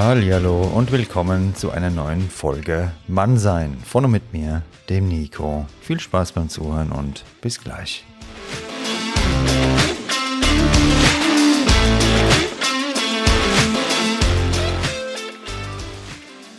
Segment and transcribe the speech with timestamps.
[0.00, 5.66] Hallo und willkommen zu einer neuen Folge Mannsein von und mit mir, dem Nico.
[5.80, 8.04] Viel Spaß beim Zuhören und bis gleich.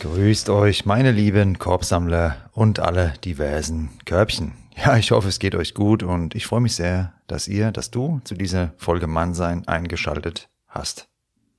[0.02, 4.52] Grüßt euch, meine lieben Korbsammler und alle diversen Körbchen.
[4.76, 7.90] Ja, ich hoffe, es geht euch gut und ich freue mich sehr, dass ihr, dass
[7.90, 11.09] du zu dieser Folge Mannsein eingeschaltet hast.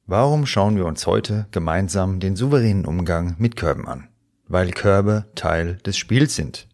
[0.06, 4.09] Warum schauen wir uns heute gemeinsam den souveränen Umgang mit Körben an?
[4.48, 6.66] Weil Körbe Teil des Spiels sind.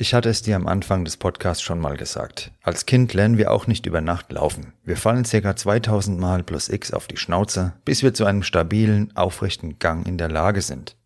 [0.00, 2.52] Ich hatte es dir am Anfang des Podcasts schon mal gesagt.
[2.62, 4.72] Als Kind lernen wir auch nicht über Nacht laufen.
[4.84, 5.56] Wir fallen ca.
[5.56, 10.16] 2000 Mal plus X auf die Schnauze, bis wir zu einem stabilen, aufrechten Gang in
[10.16, 10.96] der Lage sind.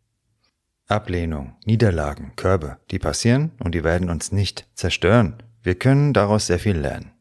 [0.88, 5.42] Ablehnung, Niederlagen, Körbe, die passieren und die werden uns nicht zerstören.
[5.62, 7.11] Wir können daraus sehr viel lernen.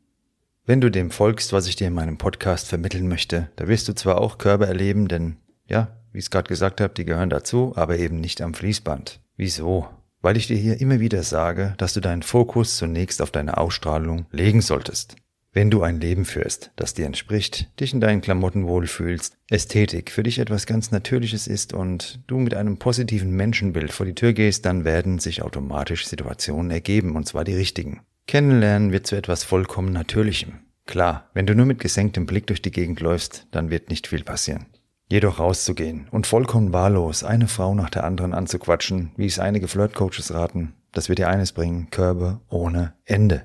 [0.71, 3.93] Wenn du dem folgst, was ich dir in meinem Podcast vermitteln möchte, da wirst du
[3.93, 5.35] zwar auch Körbe erleben, denn
[5.67, 9.19] ja, wie ich es gerade gesagt habe, die gehören dazu, aber eben nicht am Fließband.
[9.35, 9.89] Wieso?
[10.21, 14.27] Weil ich dir hier immer wieder sage, dass du deinen Fokus zunächst auf deine Ausstrahlung
[14.31, 15.17] legen solltest.
[15.51, 20.23] Wenn du ein Leben führst, das dir entspricht, dich in deinen Klamotten wohlfühlst, Ästhetik für
[20.23, 24.65] dich etwas ganz Natürliches ist und du mit einem positiven Menschenbild vor die Tür gehst,
[24.65, 27.99] dann werden sich automatisch Situationen ergeben, und zwar die richtigen.
[28.27, 30.59] Kennenlernen wird zu etwas vollkommen Natürlichem.
[30.85, 34.23] Klar, wenn du nur mit gesenktem Blick durch die Gegend läufst, dann wird nicht viel
[34.23, 34.67] passieren.
[35.09, 40.33] Jedoch rauszugehen und vollkommen wahllos eine Frau nach der anderen anzuquatschen, wie es einige Flirtcoaches
[40.33, 43.43] raten, das wird dir eines bringen, Körbe ohne Ende.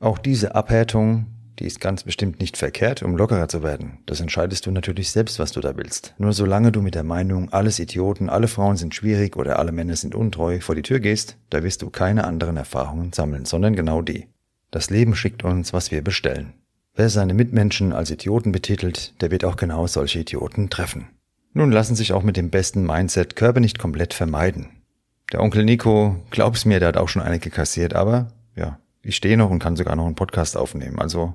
[0.00, 1.26] Auch diese Abhärtung,
[1.60, 3.98] die ist ganz bestimmt nicht verkehrt, um lockerer zu werden.
[4.06, 6.14] Das entscheidest du natürlich selbst, was du da willst.
[6.18, 9.94] Nur solange du mit der Meinung, alles Idioten, alle Frauen sind schwierig oder alle Männer
[9.94, 14.00] sind untreu vor die Tür gehst, da wirst du keine anderen Erfahrungen sammeln, sondern genau
[14.00, 14.26] die.
[14.70, 16.54] Das Leben schickt uns, was wir bestellen.
[16.94, 21.08] Wer seine Mitmenschen als Idioten betitelt, der wird auch genau solche Idioten treffen.
[21.52, 24.70] Nun lassen sich auch mit dem besten Mindset Körbe nicht komplett vermeiden.
[25.32, 29.36] Der Onkel Nico, glaub's mir, der hat auch schon einige kassiert, aber ja, ich stehe
[29.36, 31.34] noch und kann sogar noch einen Podcast aufnehmen, also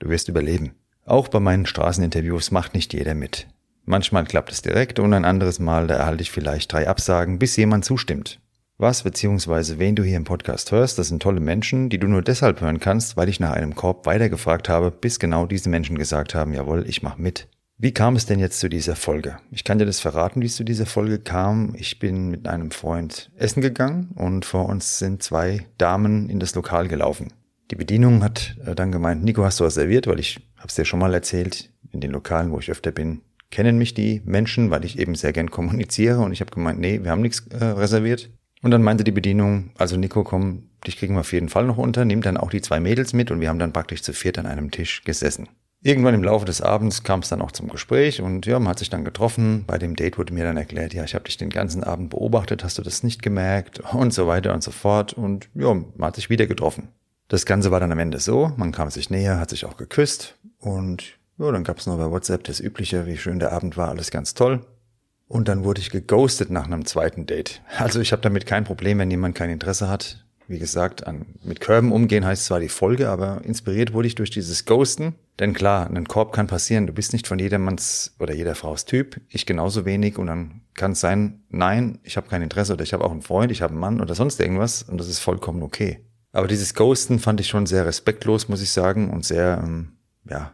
[0.00, 0.72] Du wirst überleben.
[1.04, 3.46] Auch bei meinen Straßeninterviews macht nicht jeder mit.
[3.84, 7.56] Manchmal klappt es direkt und ein anderes Mal, da erhalte ich vielleicht drei Absagen, bis
[7.56, 8.40] jemand zustimmt.
[8.78, 9.78] Was bzw.
[9.78, 12.80] wen du hier im Podcast hörst, das sind tolle Menschen, die du nur deshalb hören
[12.80, 16.88] kannst, weil ich nach einem Korb weitergefragt habe, bis genau diese Menschen gesagt haben, jawohl,
[16.88, 17.46] ich mach mit.
[17.76, 19.38] Wie kam es denn jetzt zu dieser Folge?
[19.50, 21.74] Ich kann dir das verraten, wie es zu dieser Folge kam.
[21.76, 26.54] Ich bin mit einem Freund essen gegangen und vor uns sind zwei Damen in das
[26.54, 27.32] Lokal gelaufen.
[27.70, 30.06] Die Bedienung hat äh, dann gemeint, Nico, hast du was serviert?
[30.06, 33.22] Weil ich habe es dir schon mal erzählt, in den Lokalen, wo ich öfter bin,
[33.50, 36.20] kennen mich die Menschen, weil ich eben sehr gern kommuniziere.
[36.20, 38.30] Und ich habe gemeint, nee, wir haben nichts äh, reserviert.
[38.62, 41.78] Und dann meinte die Bedienung, also Nico, komm, dich kriegen wir auf jeden Fall noch
[41.78, 44.38] unter, nimm dann auch die zwei Mädels mit und wir haben dann praktisch zu viert
[44.38, 45.48] an einem Tisch gesessen.
[45.82, 48.80] Irgendwann im Laufe des Abends kam es dann auch zum Gespräch und ja, man hat
[48.80, 49.64] sich dann getroffen.
[49.66, 52.64] Bei dem Date wurde mir dann erklärt, ja, ich habe dich den ganzen Abend beobachtet,
[52.64, 55.14] hast du das nicht gemerkt und so weiter und so fort.
[55.14, 56.88] Und ja, man hat sich wieder getroffen.
[57.30, 60.34] Das Ganze war dann am Ende so, man kam sich näher, hat sich auch geküsst
[60.58, 63.88] und ja, dann gab es noch bei WhatsApp das Übliche, wie schön der Abend war,
[63.88, 64.66] alles ganz toll.
[65.28, 67.62] Und dann wurde ich geghostet nach einem zweiten Date.
[67.78, 70.24] Also ich habe damit kein Problem, wenn jemand kein Interesse hat.
[70.48, 74.30] Wie gesagt, an, mit Körben umgehen heißt zwar die Folge, aber inspiriert wurde ich durch
[74.30, 75.14] dieses Ghosten.
[75.38, 76.88] Denn klar, ein Korb kann passieren.
[76.88, 79.20] Du bist nicht von jedermanns oder jeder Frau's Typ.
[79.28, 80.18] Ich genauso wenig.
[80.18, 83.22] Und dann kann es sein, nein, ich habe kein Interesse oder ich habe auch einen
[83.22, 84.82] Freund, ich habe einen Mann oder sonst irgendwas.
[84.82, 86.00] Und das ist vollkommen okay.
[86.32, 89.92] Aber dieses Ghosten fand ich schon sehr respektlos, muss ich sagen, und sehr, ähm,
[90.28, 90.52] ja,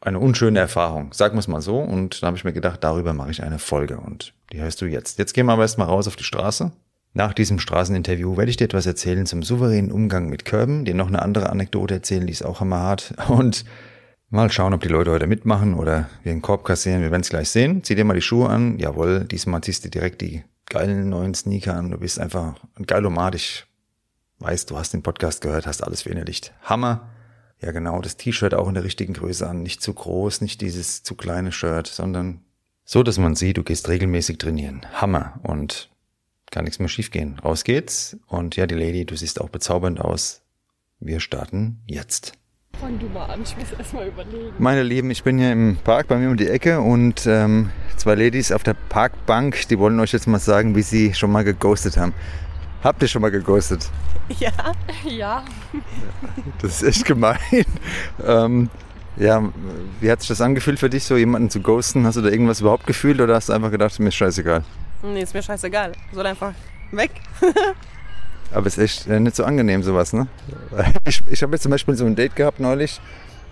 [0.00, 1.78] eine unschöne Erfahrung, sagen wir es mal so.
[1.78, 4.86] Und da habe ich mir gedacht, darüber mache ich eine Folge und die hörst du
[4.86, 5.18] jetzt.
[5.18, 6.72] Jetzt gehen wir aber erstmal raus auf die Straße.
[7.14, 11.06] Nach diesem Straßeninterview werde ich dir etwas erzählen zum souveränen Umgang mit Körben, dir noch
[11.06, 13.64] eine andere Anekdote erzählen, die ist auch hammerhart und
[14.30, 17.00] mal schauen, ob die Leute heute mitmachen oder wir einen Korb kassieren.
[17.00, 17.82] Wir werden es gleich sehen.
[17.84, 18.78] Zieh dir mal die Schuhe an.
[18.78, 21.92] Jawohl, diesmal ziehst du direkt die geilen neuen Sneaker an.
[21.92, 23.66] Du bist einfach ein Geilomat.
[24.38, 26.52] Weißt, du hast den Podcast gehört, hast alles verinnerlicht.
[26.62, 27.08] Hammer.
[27.60, 29.62] Ja, genau, das T-Shirt auch in der richtigen Größe an.
[29.62, 32.40] Nicht zu groß, nicht dieses zu kleine Shirt, sondern
[32.84, 34.84] so, dass man sieht, du gehst regelmäßig trainieren.
[34.92, 35.40] Hammer.
[35.42, 35.88] Und
[36.50, 37.38] kann nichts mehr schiefgehen.
[37.40, 38.16] Raus geht's.
[38.28, 40.42] Und ja, die Lady, du siehst auch bezaubernd aus.
[41.00, 42.34] Wir starten jetzt.
[42.80, 44.54] Fang du mal an, ich muss erst mal überlegen.
[44.58, 48.14] Meine Lieben, ich bin hier im Park bei mir um die Ecke und ähm, zwei
[48.14, 51.96] Ladies auf der Parkbank, die wollen euch jetzt mal sagen, wie sie schon mal geghostet
[51.96, 52.14] haben.
[52.84, 53.88] Habt ihr schon mal geghostet?
[54.38, 54.52] Ja.
[55.04, 55.44] Ja.
[56.60, 57.38] Das ist echt gemein.
[58.24, 58.68] Ähm,
[59.16, 59.42] ja,
[60.00, 62.06] wie hat sich das angefühlt für dich, so jemanden zu ghosten?
[62.06, 64.64] Hast du da irgendwas überhaupt gefühlt oder hast du einfach gedacht, mir ist scheißegal?
[65.02, 65.92] Nee, ist mir scheißegal.
[66.12, 66.52] Soll einfach
[66.92, 67.10] weg.
[68.52, 70.26] Aber es ist echt äh, nicht so angenehm, sowas, ne?
[71.06, 73.00] Ich, ich habe jetzt zum Beispiel so ein Date gehabt neulich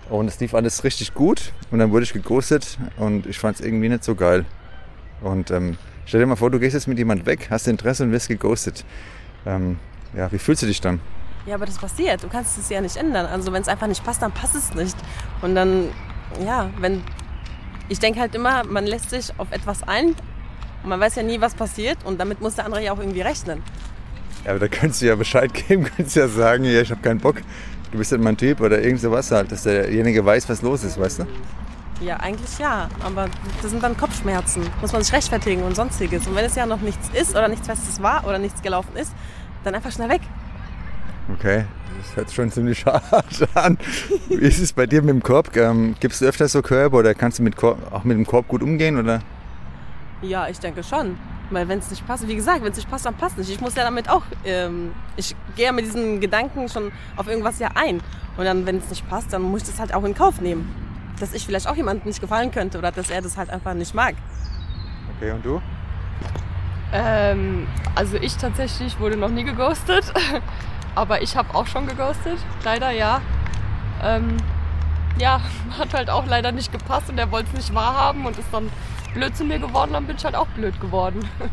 [0.09, 3.65] und es lief alles richtig gut und dann wurde ich geghostet und ich fand es
[3.65, 4.45] irgendwie nicht so geil.
[5.21, 8.11] Und ähm, stell dir mal vor, du gehst jetzt mit jemand weg, hast Interesse und
[8.11, 8.85] wirst geghostet.
[9.45, 9.77] Ähm,
[10.15, 10.99] ja, wie fühlst du dich dann?
[11.45, 12.23] Ja, aber das passiert.
[12.23, 13.25] Du kannst es ja nicht ändern.
[13.25, 14.95] Also wenn es einfach nicht passt, dann passt es nicht.
[15.41, 15.89] Und dann,
[16.45, 17.03] ja, wenn.
[17.89, 20.15] Ich denke halt immer, man lässt sich auf etwas ein
[20.83, 23.21] und man weiß ja nie, was passiert und damit muss der andere ja auch irgendwie
[23.21, 23.61] rechnen.
[24.45, 27.19] Ja, aber da könntest du ja Bescheid geben, könntest ja sagen, ja, ich habe keinen
[27.19, 27.41] Bock,
[27.91, 30.97] du bist nicht mein Typ oder irgend sowas halt, dass derjenige weiß, was los ist,
[30.97, 31.27] weißt du?
[32.03, 33.29] Ja, eigentlich ja, aber
[33.61, 36.27] das sind dann Kopfschmerzen, muss man sich rechtfertigen und sonstiges.
[36.27, 39.13] Und wenn es ja noch nichts ist oder nichts Festes war oder nichts gelaufen ist,
[39.63, 40.21] dann einfach schnell weg.
[41.37, 41.65] Okay,
[42.01, 43.77] das hört schon ziemlich hart an.
[44.27, 45.55] Wie ist es bei dir mit dem Korb?
[45.55, 48.49] Ähm, Gibst du öfter so Körbe oder kannst du mit Korb, auch mit dem Korb
[48.49, 48.99] gut umgehen?
[48.99, 49.21] Oder?
[50.21, 51.17] Ja, ich denke schon.
[51.51, 53.49] Weil wenn es nicht passt, wie gesagt, wenn es nicht passt, dann passt nicht.
[53.49, 57.59] Ich muss ja damit auch, ähm, ich gehe ja mit diesen Gedanken schon auf irgendwas
[57.59, 58.01] ja ein.
[58.35, 60.92] Und dann, wenn es nicht passt, dann muss ich das halt auch in Kauf nehmen.
[61.19, 63.93] Dass ich vielleicht auch jemandem nicht gefallen könnte oder dass er das halt einfach nicht
[63.93, 64.15] mag.
[65.17, 65.61] Okay, und du?
[66.91, 70.11] Ähm, also ich tatsächlich wurde noch nie geghostet.
[70.95, 73.21] Aber ich habe auch schon geghostet, leider ja.
[74.03, 74.37] Ähm,
[75.17, 75.41] ja,
[75.77, 78.69] hat halt auch leider nicht gepasst und er wollte es nicht wahrhaben und ist dann
[79.13, 81.19] blöd zu mir geworden, dann bin ich halt auch blöd geworden.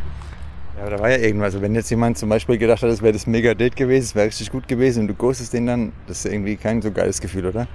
[0.76, 1.46] Ja, aber da war ja irgendwas.
[1.46, 4.14] Also wenn jetzt jemand zum Beispiel gedacht hat, es wäre das mega Date gewesen, es
[4.14, 7.20] wäre richtig gut gewesen und du ghostest den dann, das ist irgendwie kein so geiles
[7.20, 7.66] Gefühl, oder?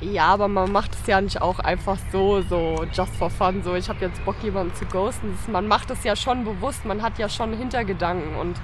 [0.00, 3.62] Ja, aber man macht es ja nicht auch einfach so, so just for fun.
[3.62, 5.36] So, ich habe jetzt Bock, jemanden zu ghosten.
[5.50, 8.60] Man macht es ja schon bewusst, man hat ja schon Hintergedanken und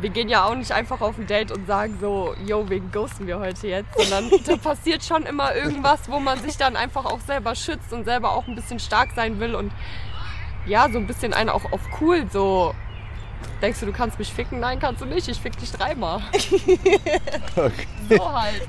[0.00, 3.26] wir gehen ja auch nicht einfach auf ein Date und sagen so, yo, wen ghosten
[3.26, 7.20] wir heute jetzt, sondern da passiert schon immer irgendwas, wo man sich dann einfach auch
[7.20, 9.72] selber schützt und selber auch ein bisschen stark sein will und
[10.66, 12.74] ja, so ein bisschen einen auch auf cool, so
[13.62, 14.60] denkst du, du kannst mich ficken?
[14.60, 16.20] Nein, kannst du nicht, ich fick dich dreimal.
[17.56, 17.86] Okay.
[18.08, 18.62] So halt.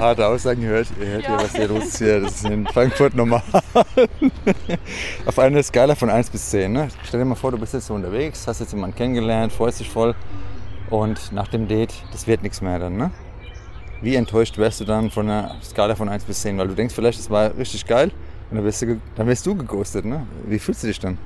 [0.00, 0.86] Harte Aussagen gehört.
[0.98, 2.20] Ihr hört ja, was hier los ist hier.
[2.20, 3.42] Das ist in Frankfurt normal.
[5.26, 6.72] Auf einer Skala von 1 bis 10.
[6.72, 6.88] Ne?
[7.04, 9.90] Stell dir mal vor, du bist jetzt so unterwegs, hast jetzt jemanden kennengelernt, freust dich
[9.90, 10.14] voll
[10.90, 13.10] und nach dem Date, das wird nichts mehr dann, ne?
[14.00, 16.56] Wie enttäuscht wärst du dann von einer Skala von 1 bis 10?
[16.58, 18.10] Weil du denkst vielleicht, das war richtig geil
[18.50, 20.26] und dann wirst du, dann wirst du geghostet, ne?
[20.46, 21.18] Wie fühlst du dich dann?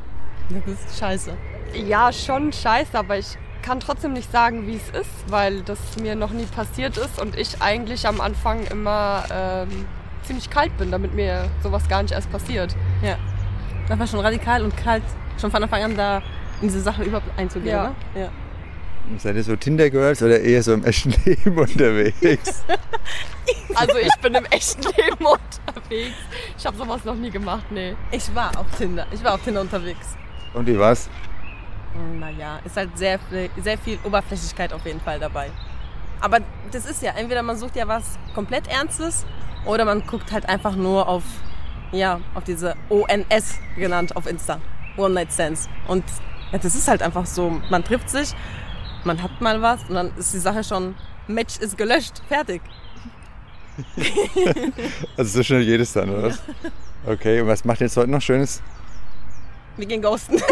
[0.48, 1.32] Das ist scheiße.
[1.74, 6.14] Ja, schon scheiße, aber ich kann trotzdem nicht sagen, wie es ist, weil das mir
[6.16, 9.68] noch nie passiert ist und ich eigentlich am Anfang immer ähm,
[10.24, 12.74] ziemlich kalt bin, damit mir sowas gar nicht erst passiert.
[13.02, 13.16] Ja.
[13.88, 15.02] Das war schon radikal und kalt,
[15.40, 16.18] schon von Anfang an da
[16.60, 17.88] in diese Sache überhaupt einzugehen, Ja.
[18.14, 18.20] ne?
[18.22, 18.28] Ja.
[19.18, 22.64] Seid ihr so Tinder-Girls oder eher so im echten Leben unterwegs?
[23.74, 26.14] Also ich bin im echten Leben unterwegs.
[26.58, 27.94] Ich habe sowas noch nie gemacht, nee.
[28.10, 29.06] Ich war auf Tinder.
[29.10, 30.14] Ich war auf Tinder unterwegs.
[30.52, 31.08] Und wie war's?
[32.18, 35.50] Naja, ist halt sehr, viel- sehr viel Oberflächlichkeit auf jeden Fall dabei.
[36.20, 36.38] Aber
[36.70, 39.26] das ist ja, entweder man sucht ja was komplett Ernstes
[39.66, 41.24] oder man guckt halt einfach nur auf,
[41.90, 44.60] ja, auf diese ONS genannt auf Insta.
[44.96, 45.68] One Night Stands.
[45.88, 46.04] Und
[46.52, 48.34] ja, das ist halt einfach so, man trifft sich,
[49.04, 50.94] man hat mal was und dann ist die Sache schon,
[51.26, 52.62] Match ist gelöscht, fertig.
[55.16, 56.42] Also so schnell jedes dann, oder was?
[57.06, 58.62] Okay, und was macht ihr jetzt heute noch Schönes?
[59.76, 60.38] Wir gehen ghosten.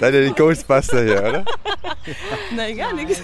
[0.00, 1.44] Seid ihr die Ghostbuster hier, oder?
[2.54, 3.22] Nein, gar nichts.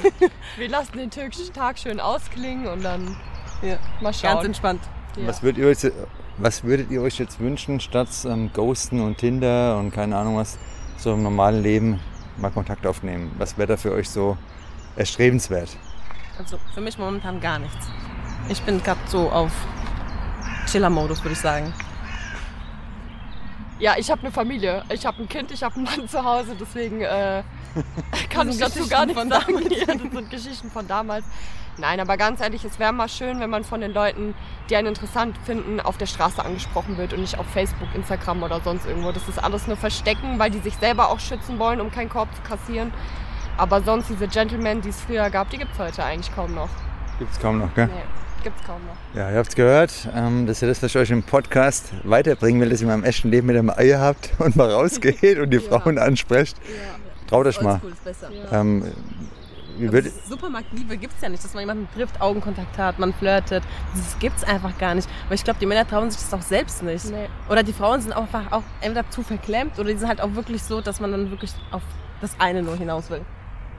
[0.57, 3.17] Wir lassen den türkischen Tag schön ausklingen und dann
[3.63, 4.47] Ja, mal ganz schauen.
[4.47, 4.81] entspannt.
[5.17, 5.29] Ja.
[5.29, 5.93] Was, würdet ihr euch,
[6.39, 10.59] was würdet ihr euch jetzt wünschen, statt ähm, Ghosten und Tinder und keine Ahnung was,
[10.97, 12.01] so im normalen Leben
[12.39, 13.31] mal Kontakt aufnehmen?
[13.39, 14.39] Was wäre da für euch so
[14.97, 15.77] erstrebenswert?
[16.39, 17.87] Also für mich momentan gar nichts.
[18.49, 19.53] Ich bin gerade so auf
[20.67, 21.73] Chiller-Modus, würde ich sagen.
[23.83, 24.85] Ja, ich habe eine Familie.
[24.91, 27.43] Ich habe ein Kind, ich habe einen Mann zu Hause, deswegen äh,
[28.31, 29.59] kann ich dazu gar nichts von sagen.
[29.71, 31.25] Ja, das sind Geschichten von damals.
[31.79, 34.37] Nein, aber ganz ehrlich, es wäre mal schön, wenn man von den Leuten,
[34.71, 38.61] die einen interessant finden, auf der Straße angesprochen wird und nicht auf Facebook, Instagram oder
[38.61, 39.11] sonst irgendwo.
[39.11, 42.33] Das ist alles nur Verstecken, weil die sich selber auch schützen wollen, um keinen Korb
[42.37, 42.93] zu kassieren.
[43.57, 46.71] Aber sonst diese Gentlemen, die es früher gab, die gibt es heute eigentlich kaum noch.
[47.19, 47.89] Gibt's kaum noch, gell?
[47.89, 48.03] Nee,
[48.43, 49.19] gibt es kaum noch.
[49.19, 52.71] Ja, ihr habt's gehört, ähm, dass ihr das, was ich euch im Podcast weiterbringen will,
[52.71, 55.61] dass ihr mal im echten Leben mit einem Eier habt und mal rausgeht und die
[55.61, 56.57] Frauen ansprecht.
[57.29, 57.75] Traut euch mal.
[57.75, 58.31] Oldschool ist besser.
[58.53, 58.85] Ähm,
[59.79, 63.63] würd, Supermarktliebe gibt es ja nicht, dass man jemanden trifft, Augenkontakt hat, man flirtet.
[63.95, 65.09] Das gibt's einfach gar nicht.
[65.27, 67.11] Aber ich glaube, die Männer trauen sich das auch selbst nicht.
[67.11, 67.29] Nee.
[67.49, 70.35] Oder die Frauen sind auch einfach auch entweder zu verklemmt oder die sind halt auch
[70.35, 71.83] wirklich so, dass man dann wirklich auf
[72.21, 73.23] das eine nur hinaus will.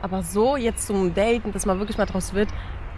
[0.02, 2.50] Aber so jetzt zum Daten, dass man wirklich mal draus wird,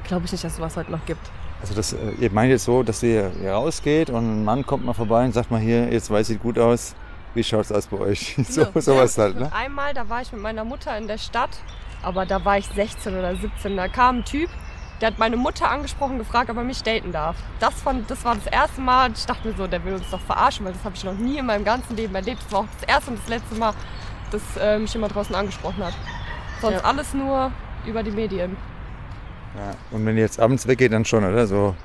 [0.08, 1.22] glaube ich nicht, dass es sowas heute noch gibt.
[1.62, 4.86] also das, äh, ihr meint jetzt so, dass ihr hier rausgeht und ein Mann kommt
[4.86, 6.96] mal vorbei und sagt mal hier, jetzt weiß sieht gut aus.
[7.34, 8.36] Wie schaut's aus bei euch?
[8.50, 8.82] So, Ja.
[8.82, 9.52] sowas halt, ne?
[9.54, 11.50] Einmal, da war ich mit meiner Mutter in der Stadt,
[12.02, 13.76] aber da war ich 16 oder 17.
[13.76, 14.50] Da kam ein Typ,
[15.02, 17.36] Der hat meine Mutter angesprochen, gefragt, ob er mich daten darf.
[17.60, 19.12] Das, von, das war das erste Mal.
[19.12, 21.38] Ich dachte mir so, der will uns doch verarschen, weil das habe ich noch nie
[21.38, 22.42] in meinem ganzen Leben erlebt.
[22.46, 23.74] Das war auch das erste und das letzte Mal,
[24.32, 25.94] dass äh, mich jemand draußen angesprochen hat.
[26.62, 26.86] Sonst Ja.
[26.86, 27.52] alles nur
[27.86, 28.56] über die Medien.
[29.56, 29.72] Ja.
[29.92, 31.48] Und wenn ihr jetzt abends weggeht, dann schon, oder?
[31.48, 31.76] So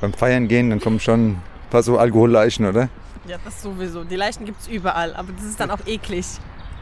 [0.00, 2.88] beim Feiern gehen, dann kommen schon ein paar so Alkoholleichen, oder?
[3.26, 4.04] Ja, das sowieso.
[4.04, 6.26] Die Leichen gibt es überall, aber das ist dann auch eklig.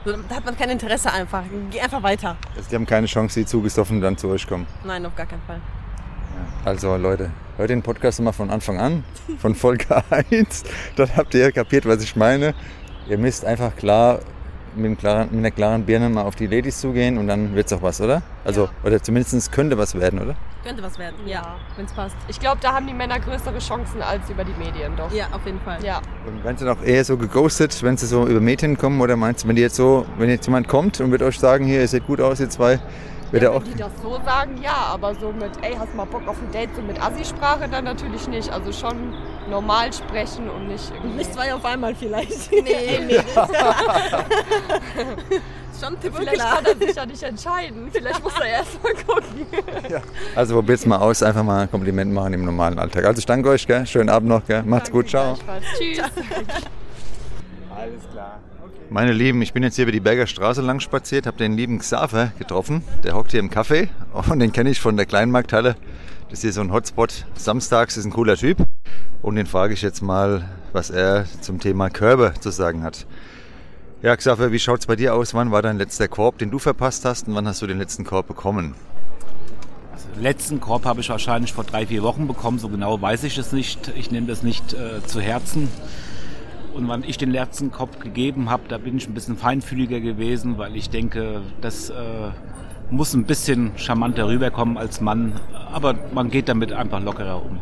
[0.05, 1.43] Da hat man kein Interesse einfach.
[1.71, 2.37] Geh einfach weiter.
[2.55, 4.67] Also die haben keine Chance, die zugesoffen dann zu euch kommen.
[4.85, 5.61] Nein, auf gar keinen Fall.
[6.65, 9.05] Also Leute, hört den Podcast mal von Anfang an,
[9.39, 10.65] von Folge 1.
[10.97, 12.55] Dann habt ihr kapiert, was ich meine.
[13.09, 14.21] Ihr müsst einfach klar
[14.77, 17.83] mit, klaren, mit einer klaren Birne mal auf die Ladies zugehen und dann wird's auch
[17.83, 18.23] was, oder?
[18.45, 20.35] Also, oder zumindest könnte was werden, oder?
[20.65, 21.17] Könnte was werden.
[21.27, 21.57] Ja, Ja.
[21.77, 22.17] wenn es passt.
[22.29, 25.13] Ich glaube, da haben die Männer größere Chancen als über die Medien, doch.
[25.13, 25.85] Ja, auf jeden Fall.
[25.85, 26.01] Ja.
[26.27, 29.01] Und werden sie auch eher so geghostet, wenn sie so über Medien kommen?
[29.01, 31.65] Oder meinst du, wenn die jetzt so, wenn jetzt jemand kommt und wird euch sagen,
[31.67, 32.79] hier, ihr seht gut aus, ihr zwei,
[33.35, 33.63] wird ja, er auch.
[33.63, 36.51] wenn die das so sagen, ja, aber so mit, ey, hast mal Bock auf ein
[36.53, 38.51] Date, so mit Assi-Sprache dann natürlich nicht.
[38.51, 39.15] Also schon
[39.51, 41.19] normal sprechen und nicht irgendwie.
[41.19, 42.51] Nicht zwei auf einmal vielleicht.
[42.53, 43.19] Nee, nee.
[45.81, 46.57] Schon tippe Vielleicht klar.
[46.57, 47.89] kann er sich ja nicht entscheiden.
[47.93, 49.47] Vielleicht muss er erst mal gucken.
[50.35, 53.05] Also probiert's mal aus, einfach mal ein Kompliment machen im normalen Alltag.
[53.05, 53.87] Also ich danke euch, gell?
[53.87, 54.63] schönen Abend noch, gell?
[54.63, 55.37] macht's gut, ciao.
[55.77, 55.99] Tschüss.
[57.77, 58.39] Alles klar.
[58.91, 61.79] Meine Lieben, ich bin jetzt hier über die Berger Straße lang spaziert, habe den lieben
[61.79, 62.85] Xaver getroffen.
[63.03, 63.89] Der hockt hier im Café
[64.31, 65.75] und den kenne ich von der Kleinmarkthalle.
[66.29, 67.25] Das ist hier so ein Hotspot.
[67.35, 68.59] Samstags ist ein cooler Typ.
[69.23, 73.07] Und den frage ich jetzt mal, was er zum Thema Körbe zu sagen hat.
[74.03, 75.33] Ja, Xaver, wie schaut's bei dir aus?
[75.33, 77.27] Wann war dein letzter Korb, den du verpasst hast?
[77.27, 78.75] Und wann hast du den letzten Korb bekommen?
[80.15, 82.59] Den letzten Korb habe ich wahrscheinlich vor drei, vier Wochen bekommen.
[82.59, 83.93] So genau weiß ich es nicht.
[83.97, 85.69] Ich nehme das nicht äh, zu Herzen.
[86.75, 90.59] Und wann ich den letzten Korb gegeben habe, da bin ich ein bisschen feinfühliger gewesen,
[90.59, 91.95] weil ich denke, das äh,
[92.91, 95.41] muss ein bisschen charmanter rüberkommen als Mann.
[95.73, 97.61] Aber man geht damit einfach lockerer um.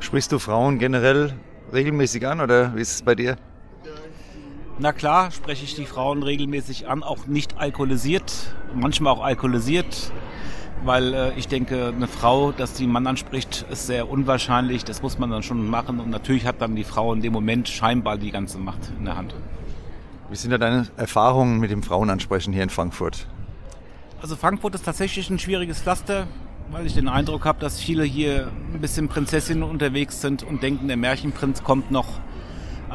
[0.00, 1.34] Sprichst du Frauen generell
[1.72, 3.36] regelmäßig an oder wie ist es bei dir?
[4.80, 10.10] Na klar, spreche ich die Frauen regelmäßig an, auch nicht alkoholisiert, manchmal auch alkoholisiert,
[10.84, 14.84] weil äh, ich denke, eine Frau, dass die einen Mann anspricht, ist sehr unwahrscheinlich.
[14.84, 17.68] Das muss man dann schon machen und natürlich hat dann die Frau in dem Moment
[17.68, 19.34] scheinbar die ganze Macht in der Hand.
[20.30, 23.26] Wie sind da deine Erfahrungen mit dem Frauenansprechen hier in Frankfurt?
[24.20, 26.26] Also Frankfurt ist tatsächlich ein schwieriges Pflaster,
[26.70, 30.88] weil ich den Eindruck habe, dass viele hier ein bisschen Prinzessinnen unterwegs sind und denken,
[30.88, 32.08] der Märchenprinz kommt noch.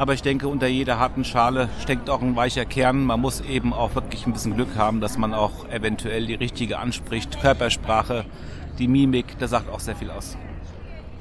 [0.00, 3.04] Aber ich denke, unter jeder harten Schale steckt auch ein weicher Kern.
[3.04, 6.78] Man muss eben auch wirklich ein bisschen Glück haben, dass man auch eventuell die richtige
[6.78, 7.38] anspricht.
[7.38, 8.24] Körpersprache,
[8.78, 10.38] die Mimik, das sagt auch sehr viel aus.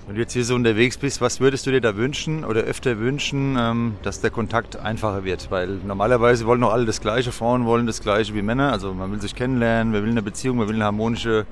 [0.08, 3.00] Wenn du jetzt hier so unterwegs bist, was würdest du dir da wünschen oder öfter
[3.00, 5.52] wünschen, ähm, dass der Kontakt einfacher wird?
[5.52, 7.34] Weil normalerweise wollen doch alle das Gleiche.
[7.34, 8.72] Frauen wollen das Gleiche wie Männer.
[8.72, 11.46] Also man will sich kennenlernen, man will eine Beziehung, man will eine harmonische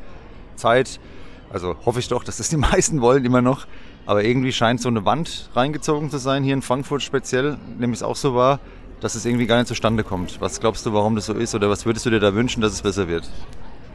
[0.55, 1.01] Zeit.
[1.49, 3.67] Also hoffe ich doch, dass das die meisten wollen immer noch.
[4.07, 8.03] Aber irgendwie scheint so eine Wand reingezogen zu sein, hier in Frankfurt speziell, nämlich es
[8.03, 8.61] auch so war,
[9.01, 10.39] dass es irgendwie gar nicht zustande kommt.
[10.39, 11.53] Was glaubst du, warum das so ist?
[11.53, 13.29] Oder was würdest du dir da wünschen, dass es besser wird?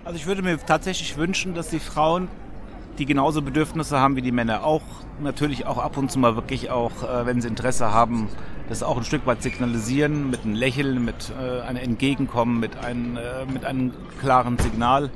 [0.04, 2.28] Also ich würde mir tatsächlich wünschen, dass die Frauen,
[2.99, 4.83] die genauso Bedürfnisse haben wie die Männer, auch
[5.23, 8.28] natürlich auch ab und zu mal wirklich auch, äh, wenn sie Interesse haben,
[8.69, 13.16] das auch ein Stück weit signalisieren mit einem Lächeln, mit äh, einem Entgegenkommen, mit einem,
[13.16, 15.11] äh, mit einem klaren Signal.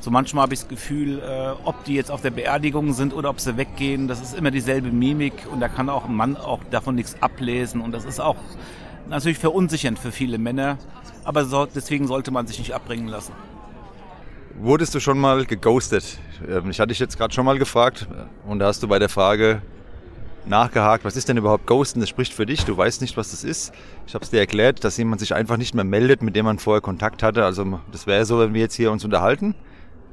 [0.00, 3.30] So manchmal habe ich das Gefühl, äh, ob die jetzt auf der Beerdigung sind oder
[3.30, 6.60] ob sie weggehen, das ist immer dieselbe Mimik und da kann auch ein Mann auch
[6.70, 8.36] davon nichts ablesen und das ist auch
[9.08, 10.78] natürlich verunsichernd für viele Männer,
[11.24, 13.32] aber so, deswegen sollte man sich nicht abbringen lassen.
[14.60, 16.18] Wurdest du schon mal geghostet?
[16.48, 18.06] Ähm, Ich hatte dich jetzt gerade schon mal gefragt
[18.46, 19.62] und da hast du bei der Frage
[20.46, 21.98] nachgehakt, was ist denn überhaupt Ghosten?
[21.98, 23.72] Das spricht für dich, du weißt nicht, was das ist.
[24.06, 26.60] Ich habe es dir erklärt, dass jemand sich einfach nicht mehr meldet, mit dem man
[26.60, 27.44] vorher Kontakt hatte.
[27.44, 29.56] Also das wäre so, wenn wir jetzt hier uns unterhalten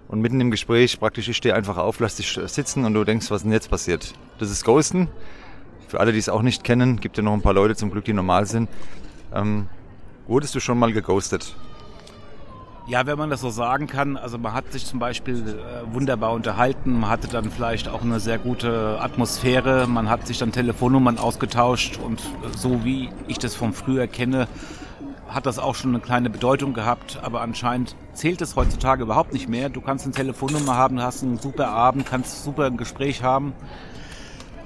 [0.07, 3.31] und mitten im Gespräch praktisch, ich stehe einfach auf, lass dich sitzen und du denkst,
[3.31, 4.13] was denn jetzt passiert?
[4.39, 5.09] Das ist Ghosten.
[5.87, 8.05] Für alle, die es auch nicht kennen, gibt ja noch ein paar Leute zum Glück,
[8.05, 8.69] die normal sind.
[9.33, 9.67] Ähm,
[10.27, 11.55] wurdest du schon mal geghostet?
[12.87, 16.33] Ja, wenn man das so sagen kann, also man hat sich zum Beispiel äh, wunderbar
[16.33, 21.17] unterhalten, man hatte dann vielleicht auch eine sehr gute Atmosphäre, man hat sich dann Telefonnummern
[21.17, 24.47] ausgetauscht und äh, so wie ich das vom früher kenne,
[25.27, 29.49] hat das auch schon eine kleine Bedeutung gehabt, aber anscheinend zählt es heutzutage überhaupt nicht
[29.49, 29.69] mehr.
[29.69, 33.53] Du kannst eine Telefonnummer haben, hast einen super Abend, kannst super ein Gespräch haben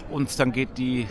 [0.09, 1.07] und dann geht die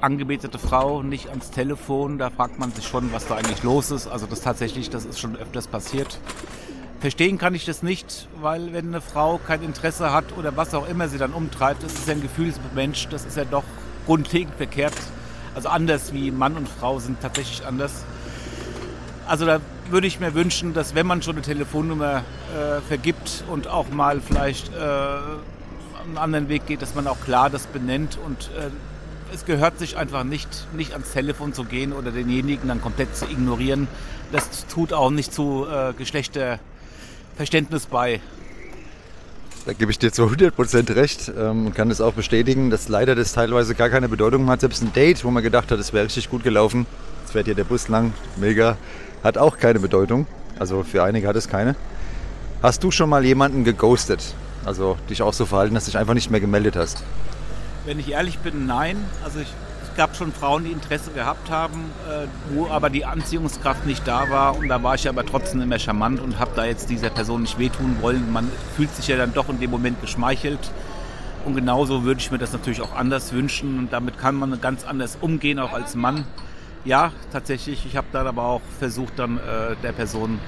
[0.00, 4.06] angebetete Frau nicht ans Telefon, da fragt man sich schon, was da eigentlich los ist.
[4.06, 6.20] Also das tatsächlich, das ist schon öfters passiert.
[7.00, 10.88] Verstehen kann ich das nicht, weil wenn eine Frau kein Interesse hat oder was auch
[10.88, 13.64] immer sie dann umtreibt, das ist ja ein Gefühlsmensch, das ist ja doch
[14.06, 14.94] grundlegend verkehrt.
[15.54, 18.04] Also anders wie Mann und Frau sind tatsächlich anders.
[19.26, 22.22] Also da würde ich mir wünschen, dass wenn man schon eine Telefonnummer
[22.54, 27.50] äh, vergibt und auch mal vielleicht äh, einen anderen Weg geht, dass man auch klar
[27.50, 28.70] das benennt und äh,
[29.34, 33.24] es gehört sich einfach nicht, nicht ans Telefon zu gehen oder denjenigen dann komplett zu
[33.26, 33.88] ignorieren.
[34.30, 38.20] Das tut auch nicht zu äh, Geschlechterverständnis bei.
[39.64, 43.16] Da gebe ich dir zu 100% recht ähm, und kann das auch bestätigen, dass leider
[43.16, 44.60] das teilweise gar keine Bedeutung hat.
[44.60, 46.86] Selbst ein Date, wo man gedacht hat, es wäre richtig gut gelaufen,
[47.36, 48.78] fährt hier der Bus lang, mega,
[49.22, 50.26] hat auch keine Bedeutung.
[50.58, 51.76] Also für einige hat es keine.
[52.62, 54.34] Hast du schon mal jemanden geghostet?
[54.64, 57.02] Also dich auch so verhalten, dass du dich einfach nicht mehr gemeldet hast?
[57.84, 58.96] Wenn ich ehrlich bin, nein.
[59.22, 59.48] Also ich,
[59.82, 64.30] es gab schon Frauen, die Interesse gehabt haben, äh, wo aber die Anziehungskraft nicht da
[64.30, 64.56] war.
[64.56, 67.58] Und da war ich aber trotzdem immer charmant und habe da jetzt dieser Person nicht
[67.58, 68.32] wehtun wollen.
[68.32, 70.70] Man fühlt sich ja dann doch in dem Moment geschmeichelt.
[71.44, 73.78] Und genauso würde ich mir das natürlich auch anders wünschen.
[73.78, 76.24] Und damit kann man ganz anders umgehen, auch als Mann.
[76.86, 77.84] Ja, tatsächlich.
[77.84, 80.38] Ich habe da aber auch versucht, dann äh, der Person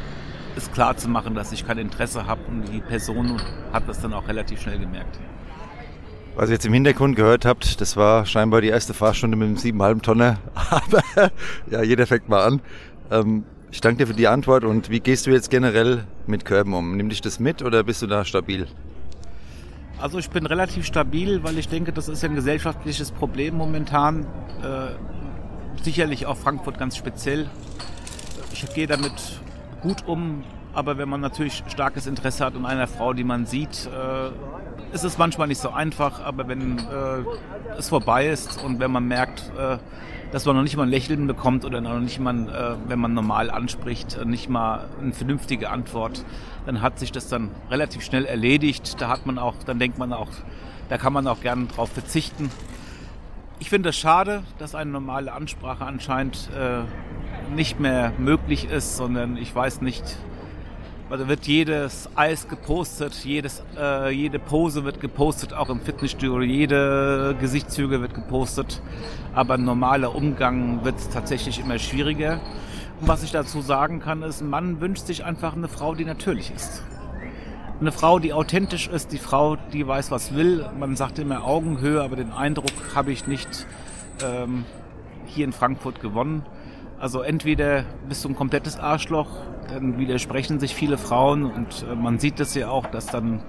[0.56, 2.40] es klar zu machen, dass ich kein Interesse habe.
[2.48, 3.42] Und die Person
[3.72, 5.18] hat das dann auch relativ schnell gemerkt.
[6.36, 9.56] Was ihr jetzt im Hintergrund gehört habt, das war scheinbar die erste Fahrstunde mit dem
[9.56, 10.38] 7,5 Tonner.
[10.70, 11.32] Aber
[11.68, 12.60] ja, jeder fängt mal an.
[13.10, 14.62] Ähm, ich danke dir für die Antwort.
[14.62, 16.96] Und wie gehst du jetzt generell mit Körben um?
[16.96, 18.68] Nimm dich das mit oder bist du da stabil?
[20.00, 24.24] Also ich bin relativ stabil, weil ich denke, das ist ja ein gesellschaftliches Problem momentan.
[24.62, 24.90] Äh,
[25.84, 27.48] sicherlich auch Frankfurt ganz speziell.
[28.52, 29.12] Ich gehe damit
[29.82, 30.42] gut um,
[30.74, 35.04] aber wenn man natürlich starkes Interesse hat an einer Frau, die man sieht, äh, ist
[35.04, 37.24] es manchmal nicht so einfach, aber wenn äh,
[37.76, 39.78] es vorbei ist und wenn man merkt, äh,
[40.32, 43.14] dass man noch nicht mal ein Lächeln bekommt oder noch nicht mal, äh, wenn man
[43.14, 46.24] normal anspricht, nicht mal eine vernünftige Antwort,
[46.66, 49.00] dann hat sich das dann relativ schnell erledigt.
[49.00, 50.28] Da hat man auch, dann denkt man auch,
[50.88, 52.50] da kann man auch gerne drauf verzichten.
[53.60, 56.82] Ich finde es schade, dass eine normale Ansprache anscheinend äh,
[57.52, 60.16] nicht mehr möglich ist, sondern ich weiß nicht,
[61.10, 67.34] also wird jedes Eis gepostet, jedes, äh, jede Pose wird gepostet, auch im Fitnessstudio, jede
[67.40, 68.80] Gesichtszüge wird gepostet.
[69.34, 72.40] Aber ein normaler Umgang wird tatsächlich immer schwieriger.
[73.00, 76.04] Und was ich dazu sagen kann, ist, ein Mann wünscht sich einfach eine Frau, die
[76.04, 76.84] natürlich ist.
[77.80, 80.68] Eine Frau, die authentisch ist, die Frau, die weiß, was will.
[80.80, 83.68] Man sagt immer Augenhöhe, aber den Eindruck habe ich nicht
[84.20, 84.64] ähm,
[85.26, 86.44] hier in Frankfurt gewonnen.
[86.98, 89.28] Also entweder bist du ein komplettes Arschloch,
[89.68, 93.42] dann widersprechen sich viele Frauen und äh, man sieht das ja auch, dass dann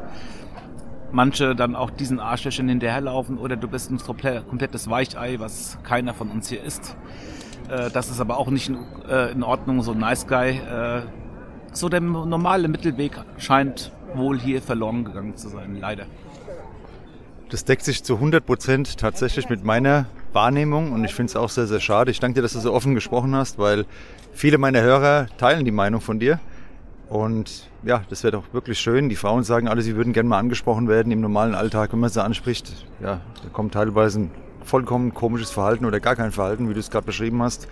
[1.11, 6.29] manche dann auch diesen Arschlöchern hinterherlaufen oder du bist ein komplettes Weichei, was keiner von
[6.29, 6.95] uns hier ist.
[7.67, 8.77] Äh, das ist aber auch nicht in,
[9.09, 10.61] äh, in Ordnung, so ein Nice Guy.
[11.71, 16.05] So der normale Mittelweg scheint wohl hier verloren gegangen zu sein, leider.
[17.49, 21.49] Das deckt sich zu 100 Prozent tatsächlich mit meiner Wahrnehmung und ich finde es auch
[21.49, 22.11] sehr, sehr schade.
[22.11, 23.85] Ich danke dir, dass du so offen gesprochen hast, weil
[24.33, 26.39] viele meiner Hörer teilen die Meinung von dir.
[27.09, 29.09] Und ja, das wäre doch wirklich schön.
[29.09, 32.11] Die Frauen sagen alle, sie würden gerne mal angesprochen werden im normalen Alltag, wenn man
[32.11, 32.85] sie anspricht.
[33.01, 34.31] Ja, da kommt teilweise ein
[34.63, 37.67] vollkommen komisches Verhalten oder gar kein Verhalten, wie du es gerade beschrieben hast.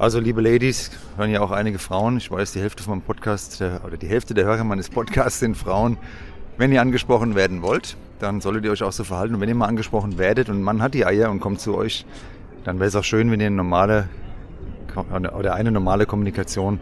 [0.00, 2.18] Also, liebe Ladies, hören ja auch einige Frauen.
[2.18, 5.56] Ich weiß, die Hälfte meinem Podcast der, oder die Hälfte der Hörer meines Podcasts sind
[5.56, 5.98] Frauen.
[6.56, 9.34] Wenn ihr angesprochen werden wollt, dann solltet ihr euch auch so verhalten.
[9.34, 11.76] Und wenn ihr mal angesprochen werdet und ein Mann hat die Eier und kommt zu
[11.76, 12.06] euch,
[12.62, 14.08] dann wäre es auch schön, wenn ihr eine normale
[15.36, 16.78] oder eine normale Kommunikation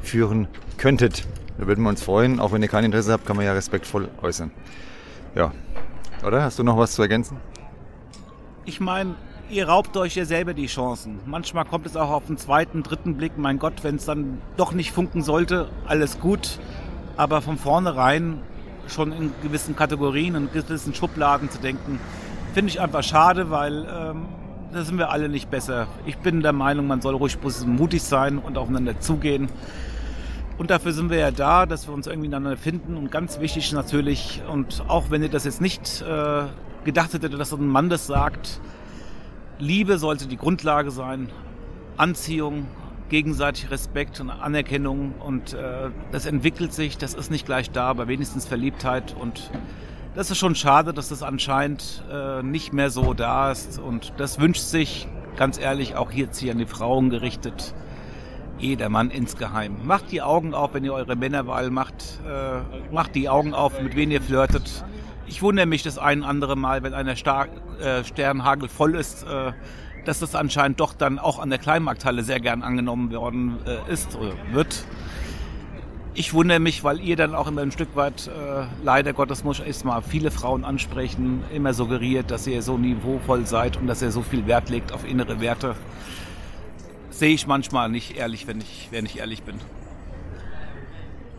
[0.00, 0.48] führen
[0.78, 1.26] könntet.
[1.58, 2.40] Da würden wir uns freuen.
[2.40, 4.50] Auch wenn ihr kein Interesse habt, kann man ja respektvoll äußern.
[5.34, 5.52] Ja.
[6.26, 6.42] Oder?
[6.42, 7.36] Hast du noch was zu ergänzen?
[8.64, 9.16] Ich meine,
[9.50, 11.20] ihr raubt euch ja selber die Chancen.
[11.26, 13.36] Manchmal kommt es auch auf den zweiten, dritten Blick.
[13.36, 16.58] Mein Gott, wenn es dann doch nicht funken sollte, alles gut.
[17.16, 18.40] Aber von vornherein
[18.88, 21.98] schon in gewissen Kategorien und gewissen Schubladen zu denken,
[22.52, 24.26] finde ich einfach schade, weil ähm,
[24.72, 25.86] da sind wir alle nicht besser.
[26.04, 29.48] Ich bin der Meinung, man soll ruhig mutig sein und aufeinander zugehen.
[30.58, 32.96] Und dafür sind wir ja da, dass wir uns irgendwie miteinander finden.
[32.96, 36.44] Und ganz wichtig natürlich, und auch wenn ihr das jetzt nicht äh,
[36.84, 38.60] gedacht hättet, dass ein Mann das sagt,
[39.64, 41.30] Liebe sollte die Grundlage sein,
[41.96, 42.66] Anziehung,
[43.08, 45.14] gegenseitig Respekt und Anerkennung.
[45.20, 49.16] Und äh, das entwickelt sich, das ist nicht gleich da, aber wenigstens Verliebtheit.
[49.18, 49.50] Und
[50.14, 53.78] das ist schon schade, dass das anscheinend äh, nicht mehr so da ist.
[53.78, 57.74] Und das wünscht sich, ganz ehrlich, auch jetzt hier an die Frauen gerichtet,
[58.58, 59.76] jeder Mann insgeheim.
[59.84, 63.96] Macht die Augen auf, wenn ihr eure Männerwahl macht, äh, macht die Augen auf, mit
[63.96, 64.84] wem ihr flirtet.
[65.34, 67.48] Ich wundere mich das ein andere Mal, wenn einer Star
[67.80, 69.50] äh, Sternhagel voll ist, äh,
[70.04, 74.14] dass das anscheinend doch dann auch an der Kleinmarkthalle sehr gern angenommen worden äh, ist
[74.14, 74.84] oder wird.
[76.14, 79.58] Ich wundere mich, weil ihr dann auch immer ein Stück weit, äh, leider Gottes muss
[79.58, 84.12] ich mal viele Frauen ansprechen, immer suggeriert, dass ihr so niveauvoll seid und dass ihr
[84.12, 85.74] so viel Wert legt auf innere Werte.
[87.10, 89.56] Sehe ich manchmal nicht ehrlich, wenn ich, wenn ich ehrlich bin.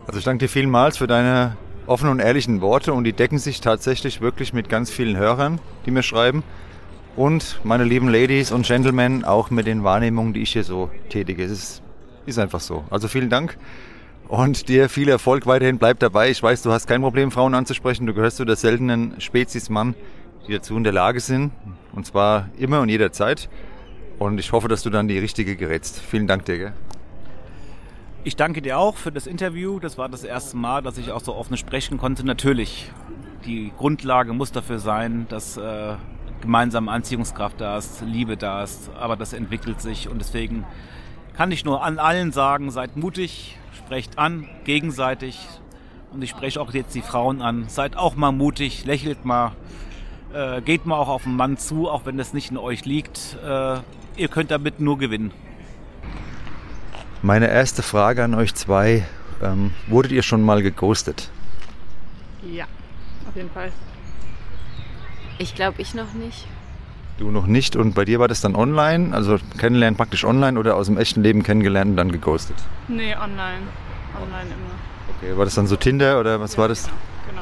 [0.05, 1.55] Also ich danke dir vielmals für deine
[1.87, 5.91] offenen und ehrlichen Worte und die decken sich tatsächlich wirklich mit ganz vielen Hörern, die
[5.91, 6.43] mir schreiben.
[7.15, 11.43] Und meine lieben Ladies und Gentlemen, auch mit den Wahrnehmungen, die ich hier so tätige.
[11.43, 11.81] Es ist,
[12.25, 12.83] ist einfach so.
[12.89, 13.57] Also vielen Dank
[14.27, 15.77] und dir viel Erfolg weiterhin.
[15.77, 16.29] Bleib dabei.
[16.29, 18.05] Ich weiß, du hast kein Problem, Frauen anzusprechen.
[18.05, 19.95] Du gehörst zu der seltenen Spezies Mann,
[20.47, 21.51] die dazu in der Lage sind.
[21.93, 23.49] Und zwar immer und jederzeit.
[24.19, 25.99] Und ich hoffe, dass du dann die richtige gerätst.
[25.99, 26.57] Vielen Dank dir.
[26.57, 26.73] Gell?
[28.27, 29.79] Ich danke dir auch für das Interview.
[29.79, 32.25] Das war das erste Mal, dass ich auch so offen sprechen konnte.
[32.25, 32.91] Natürlich,
[33.45, 35.93] die Grundlage muss dafür sein, dass äh,
[36.41, 38.89] gemeinsame Anziehungskraft da ist, Liebe da ist.
[38.99, 40.65] Aber das entwickelt sich und deswegen
[41.37, 45.37] kann ich nur an allen sagen, seid mutig, sprecht an, gegenseitig.
[46.11, 47.69] Und ich spreche auch jetzt die Frauen an.
[47.69, 49.51] Seid auch mal mutig, lächelt mal,
[50.33, 53.37] äh, geht mal auch auf den Mann zu, auch wenn das nicht in euch liegt.
[53.45, 53.81] Äh,
[54.17, 55.31] ihr könnt damit nur gewinnen.
[57.21, 59.05] Meine erste Frage an euch zwei.
[59.41, 61.29] Ähm, wurdet ihr schon mal geghostet?
[62.43, 62.65] Ja,
[63.27, 63.71] auf jeden Fall.
[65.37, 66.47] Ich glaube, ich noch nicht.
[67.17, 70.75] Du noch nicht und bei dir war das dann online, also kennenlernen praktisch online oder
[70.75, 72.57] aus dem echten Leben kennengelernt und dann geghostet?
[72.87, 73.63] Nee, online.
[74.21, 75.17] Online immer.
[75.17, 76.89] Okay, war das dann so Tinder oder was war das?
[77.29, 77.41] Genau.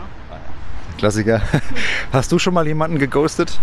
[0.97, 1.41] Klassiker.
[2.13, 3.59] Hast du schon mal jemanden geghostet?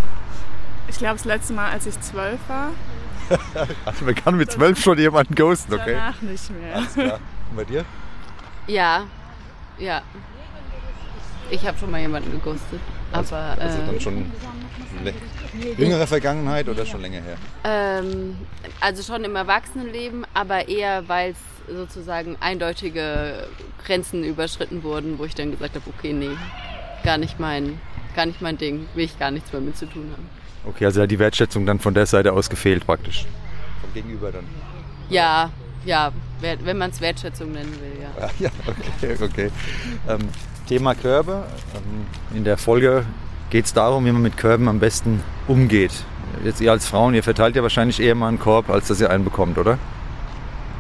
[0.89, 2.71] Ich glaube, das letzte Mal, als ich zwölf war.
[3.85, 5.95] Also man kann mit zwölf schon jemanden ghosten, okay?
[5.95, 6.77] Danach nicht mehr.
[6.77, 7.19] Alles klar.
[7.51, 7.85] Und bei dir?
[8.67, 9.05] Ja,
[9.79, 10.03] ja.
[11.51, 12.81] Ich habe schon mal jemanden geghostet.
[13.13, 14.31] Aber Also dann schon
[15.05, 15.15] le-
[15.77, 17.37] jüngere Vergangenheit oder schon länger her?
[17.65, 18.37] ähm,
[18.81, 21.39] also schon im Erwachsenenleben, aber eher, weil es
[21.75, 23.49] sozusagen eindeutige
[23.85, 26.31] Grenzen überschritten wurden, wo ich dann gesagt habe, okay, nee,
[27.03, 27.81] gar nicht mein,
[28.15, 30.29] gar nicht mein Ding, will ich gar nichts mehr mit zu tun haben.
[30.65, 33.27] Okay, also hat die Wertschätzung dann von der Seite aus gefehlt praktisch.
[33.81, 34.45] Vom Gegenüber dann.
[35.09, 35.51] Ja,
[35.85, 38.27] ja, wenn man es Wertschätzung nennen will, ja.
[38.27, 39.51] Ah, Ja, okay, okay.
[40.09, 40.29] Ähm,
[40.69, 41.45] Thema Körbe.
[41.75, 43.05] Ähm, in der Folge
[43.51, 45.93] geht es darum, wie man mit Körben am besten umgeht.
[46.45, 49.11] Jetzt ihr als Frauen, ihr verteilt ja wahrscheinlich eher mal einen Korb, als dass ihr
[49.11, 49.79] einen bekommt, oder?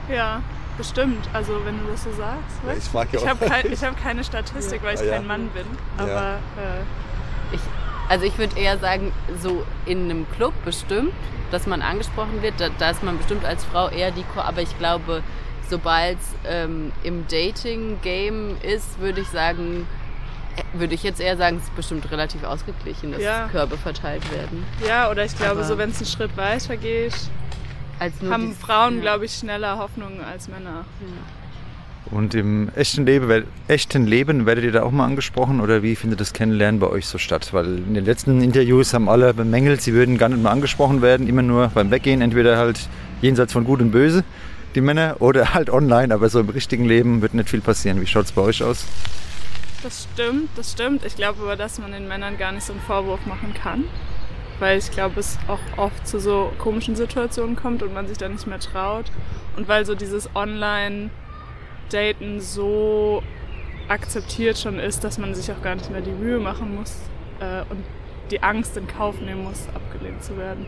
[0.08, 0.42] Ja,
[0.78, 1.28] bestimmt.
[1.32, 2.56] Also wenn du das so sagst.
[2.78, 3.26] ich ja ich auch.
[3.28, 5.16] habe kein, ich hab keine Statistik, weil ich ja.
[5.16, 5.66] kein Mann bin.
[5.98, 7.09] Aber äh, Ich,
[8.10, 11.12] also ich würde eher sagen, so in einem Club bestimmt,
[11.50, 14.60] dass man angesprochen wird, da, da ist man bestimmt als Frau eher die Ko aber
[14.62, 15.22] ich glaube,
[15.70, 19.86] sobald es ähm, im Dating-Game ist, würde ich sagen,
[20.56, 23.48] äh, würde ich jetzt eher sagen, es ist bestimmt relativ ausgeglichen, dass Ja.
[23.48, 24.64] Körbe verteilt werden.
[24.86, 27.14] ja, oder ich glaube, Aber- so wenn es einen Schritt weiter geht,
[28.30, 29.00] haben Frauen, ja.
[29.02, 30.84] glaube ich, schneller Hoffnungen als Männer.
[32.06, 36.20] Und im echten Leben, echten Leben werdet ihr da auch mal angesprochen oder wie findet
[36.20, 37.52] das Kennenlernen bei euch so statt?
[37.52, 41.28] Weil in den letzten Interviews haben alle bemängelt, sie würden gar nicht mehr angesprochen werden,
[41.28, 42.80] immer nur beim Weggehen, entweder halt
[43.20, 44.24] jenseits von Gut und Böse,
[44.74, 48.00] die Männer, oder halt online, aber so im richtigen Leben wird nicht viel passieren.
[48.00, 48.86] Wie schaut es bei euch aus?
[49.82, 51.04] Das stimmt, das stimmt.
[51.04, 53.84] Ich glaube aber, dass man den Männern gar nicht so einen Vorwurf machen kann.
[54.58, 58.32] Weil ich glaube, es auch oft zu so komischen Situationen kommt und man sich dann
[58.32, 59.06] nicht mehr traut.
[59.56, 60.28] Und weil so dieses
[61.90, 63.22] Online-Daten so
[63.88, 66.94] akzeptiert schon ist, dass man sich auch gar nicht mehr die Mühe machen muss
[67.40, 67.82] äh, und
[68.30, 70.66] die Angst in Kauf nehmen muss, abgelehnt zu werden.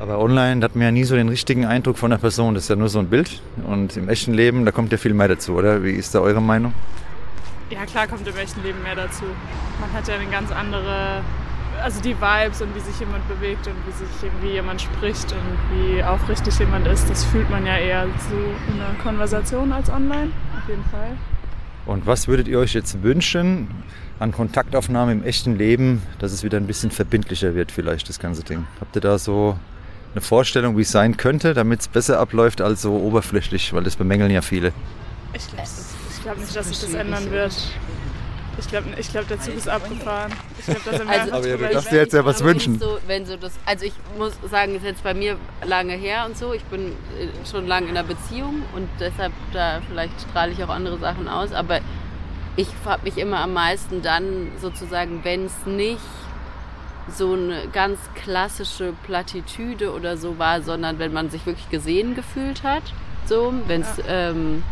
[0.00, 2.54] Aber online hat man ja nie so den richtigen Eindruck von der Person.
[2.54, 3.40] Das ist ja nur so ein Bild.
[3.64, 5.84] Und im echten Leben, da kommt ja viel mehr dazu, oder?
[5.84, 6.74] Wie ist da eure Meinung?
[7.70, 9.22] Ja, klar kommt im echten Leben mehr dazu.
[9.80, 11.22] Man hat ja eine ganz andere,
[11.82, 15.58] also die Vibes und wie sich jemand bewegt und wie sich irgendwie jemand spricht und
[15.76, 18.36] wie aufrichtig jemand ist, das fühlt man ja eher so
[18.72, 21.16] in einer Konversation als online, auf jeden Fall.
[21.84, 23.68] Und was würdet ihr euch jetzt wünschen
[24.20, 28.44] an Kontaktaufnahme im echten Leben, dass es wieder ein bisschen verbindlicher wird, vielleicht das ganze
[28.44, 28.66] Ding?
[28.80, 29.58] Habt ihr da so
[30.12, 33.72] eine Vorstellung, wie es sein könnte, damit es besser abläuft als so oberflächlich?
[33.72, 34.72] Weil das bemängeln ja viele.
[35.34, 35.66] Ich glaube
[36.22, 37.52] glaub nicht, dass sich das ändern wird.
[38.58, 40.32] Ich glaube, ich glaub, der Zug ist abgefahren.
[40.58, 42.78] Ich glaube, da sind wir Also- Aber ja, du darfst dir jetzt ja was wünschen.
[42.78, 46.36] So, wenn so das, also ich muss sagen, ist jetzt bei mir lange her und
[46.36, 46.52] so.
[46.52, 46.88] Ich bin
[47.18, 51.28] äh, schon lange in einer Beziehung und deshalb da vielleicht strahle ich auch andere Sachen
[51.28, 51.52] aus.
[51.52, 51.80] Aber
[52.56, 55.98] ich habe mich immer am meisten dann sozusagen, wenn es nicht
[57.08, 62.62] so eine ganz klassische Plattitüde oder so war, sondern wenn man sich wirklich gesehen gefühlt
[62.62, 62.82] hat.
[63.26, 64.62] So, wenn es ähm,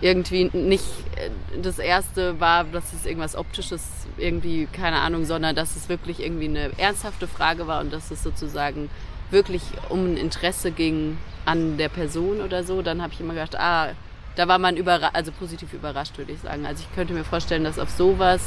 [0.00, 0.84] irgendwie nicht
[1.16, 1.30] äh,
[1.60, 3.82] das erste war, dass es irgendwas Optisches
[4.16, 8.22] irgendwie, keine Ahnung, sondern dass es wirklich irgendwie eine ernsthafte Frage war und dass es
[8.22, 8.90] sozusagen
[9.30, 13.58] wirklich um ein Interesse ging an der Person oder so, dann habe ich immer gedacht,
[13.58, 13.90] ah,
[14.36, 16.64] da war man überra also positiv überrascht, würde ich sagen.
[16.64, 18.42] Also ich könnte mir vorstellen, dass auf sowas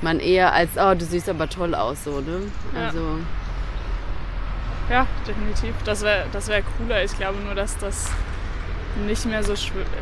[0.00, 2.40] man eher als, oh, du siehst aber toll aus, so, ne?
[2.74, 2.86] Ja.
[2.86, 3.18] Also,
[4.90, 5.74] Ja, definitiv.
[5.84, 7.04] Das wäre das wär cooler.
[7.04, 8.10] Ich glaube nur, dass das
[9.06, 9.54] nicht mehr so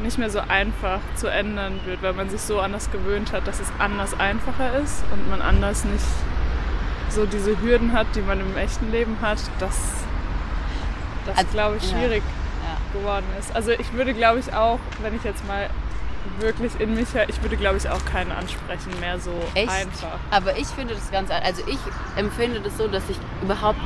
[0.02, 3.60] nicht mehr so einfach zu ändern wird, weil man sich so anders gewöhnt hat, dass
[3.60, 6.04] es anders einfacher ist und man anders nicht
[7.08, 9.76] so diese Hürden hat, die man im echten Leben hat, dass
[11.26, 12.22] das also, glaube ich schwierig
[12.64, 13.00] ja, ja.
[13.00, 13.54] geworden ist.
[13.54, 15.70] Also ich würde glaube ich auch, wenn ich jetzt mal
[16.38, 19.70] wirklich in mich, ich würde glaube ich auch keinen ansprechen mehr so Echt?
[19.70, 20.18] einfach.
[20.30, 21.78] Aber ich finde das ganz, also ich
[22.16, 23.80] empfinde das so, dass ich überhaupt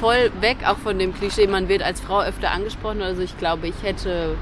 [0.00, 3.02] voll weg auch von dem Klischee, man wird als Frau öfter angesprochen.
[3.02, 4.36] Also ich glaube, ich hätte,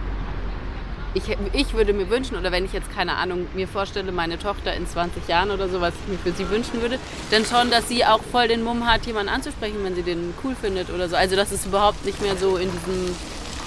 [1.15, 4.73] ich, ich würde mir wünschen, oder wenn ich jetzt keine Ahnung mir vorstelle, meine Tochter
[4.75, 6.99] in 20 Jahren oder so, was ich mir für sie wünschen würde,
[7.31, 10.55] dann schon, dass sie auch voll den Mumm hat, jemanden anzusprechen, wenn sie den cool
[10.55, 11.17] findet oder so.
[11.17, 13.15] Also dass es überhaupt nicht mehr so in diesem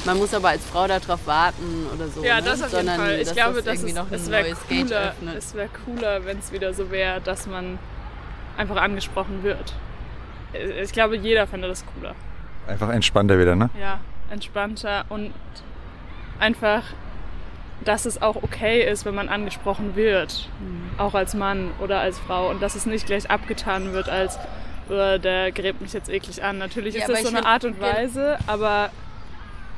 [0.03, 2.23] man muss aber als Frau darauf warten oder so.
[2.23, 2.41] Ja, ne?
[2.41, 3.21] das auf jeden Sondern, Fall.
[3.21, 5.13] Ich glaube, das ist, noch es neues cooler.
[5.37, 7.77] Es wäre cooler, wenn es wieder so wäre, dass man
[8.57, 9.75] einfach angesprochen wird.
[10.53, 12.15] Ich glaube, jeder fände das cooler.
[12.67, 13.69] Einfach entspannter wieder, ne?
[13.79, 15.33] Ja, entspannter und
[16.39, 16.83] einfach,
[17.83, 20.49] dass es auch okay ist, wenn man angesprochen wird.
[20.59, 20.99] Mhm.
[20.99, 22.49] Auch als Mann oder als Frau.
[22.49, 24.37] Und dass es nicht gleich abgetan wird als,
[24.89, 26.57] oh, der gräbt mich jetzt eklig an.
[26.57, 28.89] Natürlich ja, ist das so eine Art und Weise, aber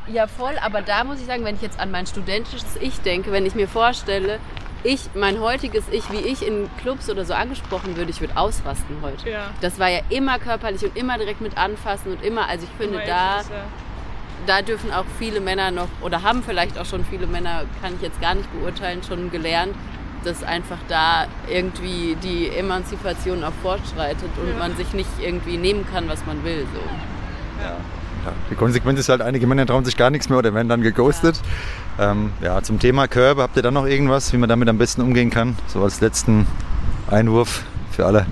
[0.08, 3.32] ja, voll, aber da muss ich sagen, wenn ich jetzt an mein studentisches Ich denke,
[3.32, 4.40] wenn ich mir vorstelle,
[4.84, 8.98] ich, mein heutiges Ich, wie ich in Clubs oder so angesprochen würde, ich würde ausrasten
[9.02, 9.30] heute.
[9.30, 9.52] Ja.
[9.62, 13.02] Das war ja immer körperlich und immer direkt mit anfassen und immer, also ich finde,
[13.06, 13.42] da,
[14.46, 18.02] da dürfen auch viele Männer noch, oder haben vielleicht auch schon viele Männer, kann ich
[18.02, 19.76] jetzt gar nicht beurteilen, schon gelernt,
[20.24, 24.58] dass einfach da irgendwie die Emanzipation auch fortschreitet und ja.
[24.58, 26.66] man sich nicht irgendwie nehmen kann, was man will.
[26.74, 27.64] So.
[27.64, 27.78] Ja.
[28.26, 30.82] Ja, die Konsequenz ist halt, einige Männer trauen sich gar nichts mehr oder werden dann
[30.82, 31.40] geghostet.
[31.98, 34.78] Ja, ähm, ja zum Thema Körbe, habt ihr da noch irgendwas, wie man damit am
[34.78, 35.58] besten umgehen kann?
[35.68, 36.48] So als letzten
[37.10, 38.26] Einwurf für alle.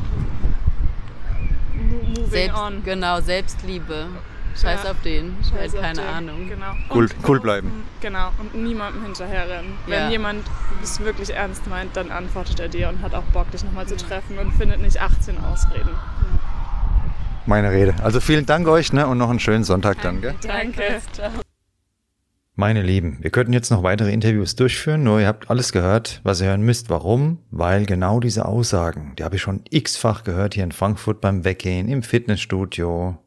[1.75, 2.83] Moving Selbst, on.
[2.85, 4.07] Genau, Selbstliebe.
[4.53, 4.91] Scheiß ja.
[4.91, 5.35] auf den.
[5.49, 6.07] Scheiß halt keine den.
[6.07, 6.49] Ahnung.
[6.49, 6.73] Genau.
[6.93, 7.71] Cool, cool bleiben.
[8.01, 8.31] Genau.
[8.37, 9.73] Und niemandem hinterherrennen.
[9.87, 10.45] Wenn jemand
[10.81, 13.97] es wirklich ernst meint, dann antwortet er dir und hat auch Bock, dich nochmal zu
[13.97, 15.91] treffen und findet nicht 18 Ausreden
[17.45, 17.95] meine Rede.
[18.03, 20.21] Also vielen Dank euch ne, und noch einen schönen Sonntag dann.
[20.21, 20.35] Gell?
[20.41, 21.01] Danke.
[22.55, 26.41] Meine Lieben, wir könnten jetzt noch weitere Interviews durchführen, nur ihr habt alles gehört, was
[26.41, 26.89] ihr hören müsst.
[26.89, 27.39] Warum?
[27.49, 31.87] Weil genau diese Aussagen, die habe ich schon x-fach gehört hier in Frankfurt beim Weggehen,
[31.87, 33.17] im Fitnessstudio,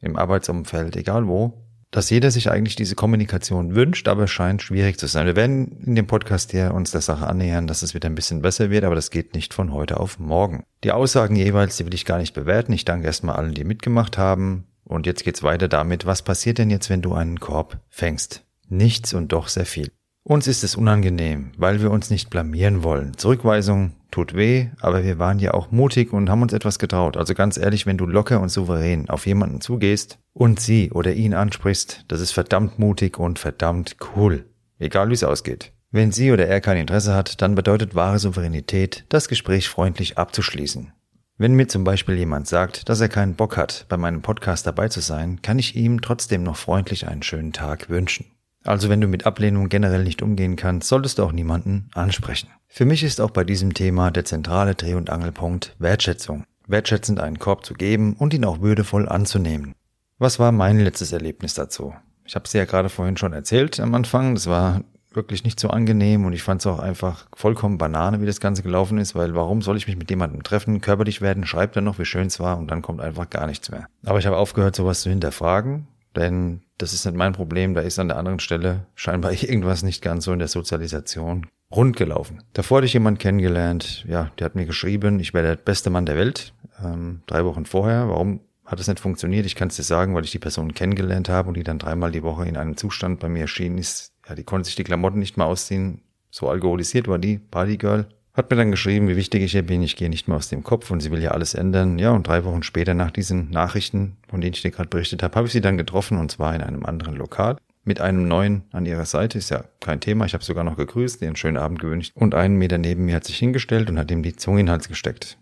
[0.00, 1.63] im Arbeitsumfeld, egal wo,
[1.94, 5.26] dass jeder sich eigentlich diese Kommunikation wünscht, aber es scheint schwierig zu sein.
[5.26, 8.42] Wir werden in dem Podcast hier uns der Sache annähern, dass es wieder ein bisschen
[8.42, 10.64] besser wird, aber das geht nicht von heute auf morgen.
[10.82, 12.72] Die Aussagen jeweils, die will ich gar nicht bewerten.
[12.72, 14.66] Ich danke erstmal allen, die mitgemacht haben.
[14.82, 18.42] Und jetzt geht's weiter damit, was passiert denn jetzt, wenn du einen Korb fängst?
[18.68, 19.92] Nichts und doch sehr viel.
[20.26, 23.14] Uns ist es unangenehm, weil wir uns nicht blamieren wollen.
[23.18, 27.18] Zurückweisung tut weh, aber wir waren ja auch mutig und haben uns etwas getraut.
[27.18, 31.34] Also ganz ehrlich, wenn du locker und souverän auf jemanden zugehst und sie oder ihn
[31.34, 34.46] ansprichst, das ist verdammt mutig und verdammt cool.
[34.78, 35.72] Egal wie es ausgeht.
[35.90, 40.90] Wenn sie oder er kein Interesse hat, dann bedeutet wahre Souveränität, das Gespräch freundlich abzuschließen.
[41.36, 44.88] Wenn mir zum Beispiel jemand sagt, dass er keinen Bock hat, bei meinem Podcast dabei
[44.88, 48.24] zu sein, kann ich ihm trotzdem noch freundlich einen schönen Tag wünschen.
[48.64, 52.48] Also wenn du mit Ablehnung generell nicht umgehen kannst, solltest du auch niemanden ansprechen.
[52.66, 56.44] Für mich ist auch bei diesem Thema der zentrale Dreh- und Angelpunkt Wertschätzung.
[56.66, 59.74] Wertschätzend einen Korb zu geben und ihn auch würdevoll anzunehmen.
[60.18, 61.94] Was war mein letztes Erlebnis dazu?
[62.24, 64.34] Ich habe es ja gerade vorhin schon erzählt am Anfang.
[64.34, 64.80] Das war
[65.12, 68.62] wirklich nicht so angenehm und ich fand es auch einfach vollkommen Banane, wie das Ganze
[68.62, 71.98] gelaufen ist, weil warum soll ich mich mit jemandem treffen, körperlich werden, schreibt dann noch,
[71.98, 73.86] wie schön es war und dann kommt einfach gar nichts mehr.
[74.04, 77.98] Aber ich habe aufgehört, sowas zu hinterfragen, denn das ist nicht mein Problem, da ist
[77.98, 82.42] an der anderen Stelle scheinbar irgendwas nicht ganz so in der Sozialisation rund gelaufen.
[82.52, 86.06] Davor hatte ich jemanden kennengelernt, ja, der hat mir geschrieben, ich wäre der beste Mann
[86.06, 88.08] der Welt, ähm, drei Wochen vorher.
[88.08, 89.46] Warum hat es nicht funktioniert?
[89.46, 92.12] Ich kann es dir sagen, weil ich die Person kennengelernt habe und die dann dreimal
[92.12, 94.12] die Woche in einem Zustand bei mir erschienen ist.
[94.28, 96.02] Ja, die konnte sich die Klamotten nicht mehr ausziehen.
[96.30, 98.08] So alkoholisiert war die Partygirl.
[98.34, 100.64] Hat mir dann geschrieben, wie wichtig ich hier bin, ich gehe nicht mehr aus dem
[100.64, 102.00] Kopf und sie will ja alles ändern.
[102.00, 105.36] Ja, und drei Wochen später nach diesen Nachrichten, von denen ich dir gerade berichtet habe,
[105.36, 107.56] habe ich sie dann getroffen und zwar in einem anderen Lokal.
[107.84, 110.24] Mit einem neuen an ihrer Seite, ist ja kein Thema.
[110.24, 112.12] Ich habe sogar noch gegrüßt, ihr einen schönen Abend gewünscht.
[112.14, 114.72] Und einen Meter neben mir hat sich hingestellt und hat ihm die Zunge in den
[114.72, 115.38] Hals gesteckt.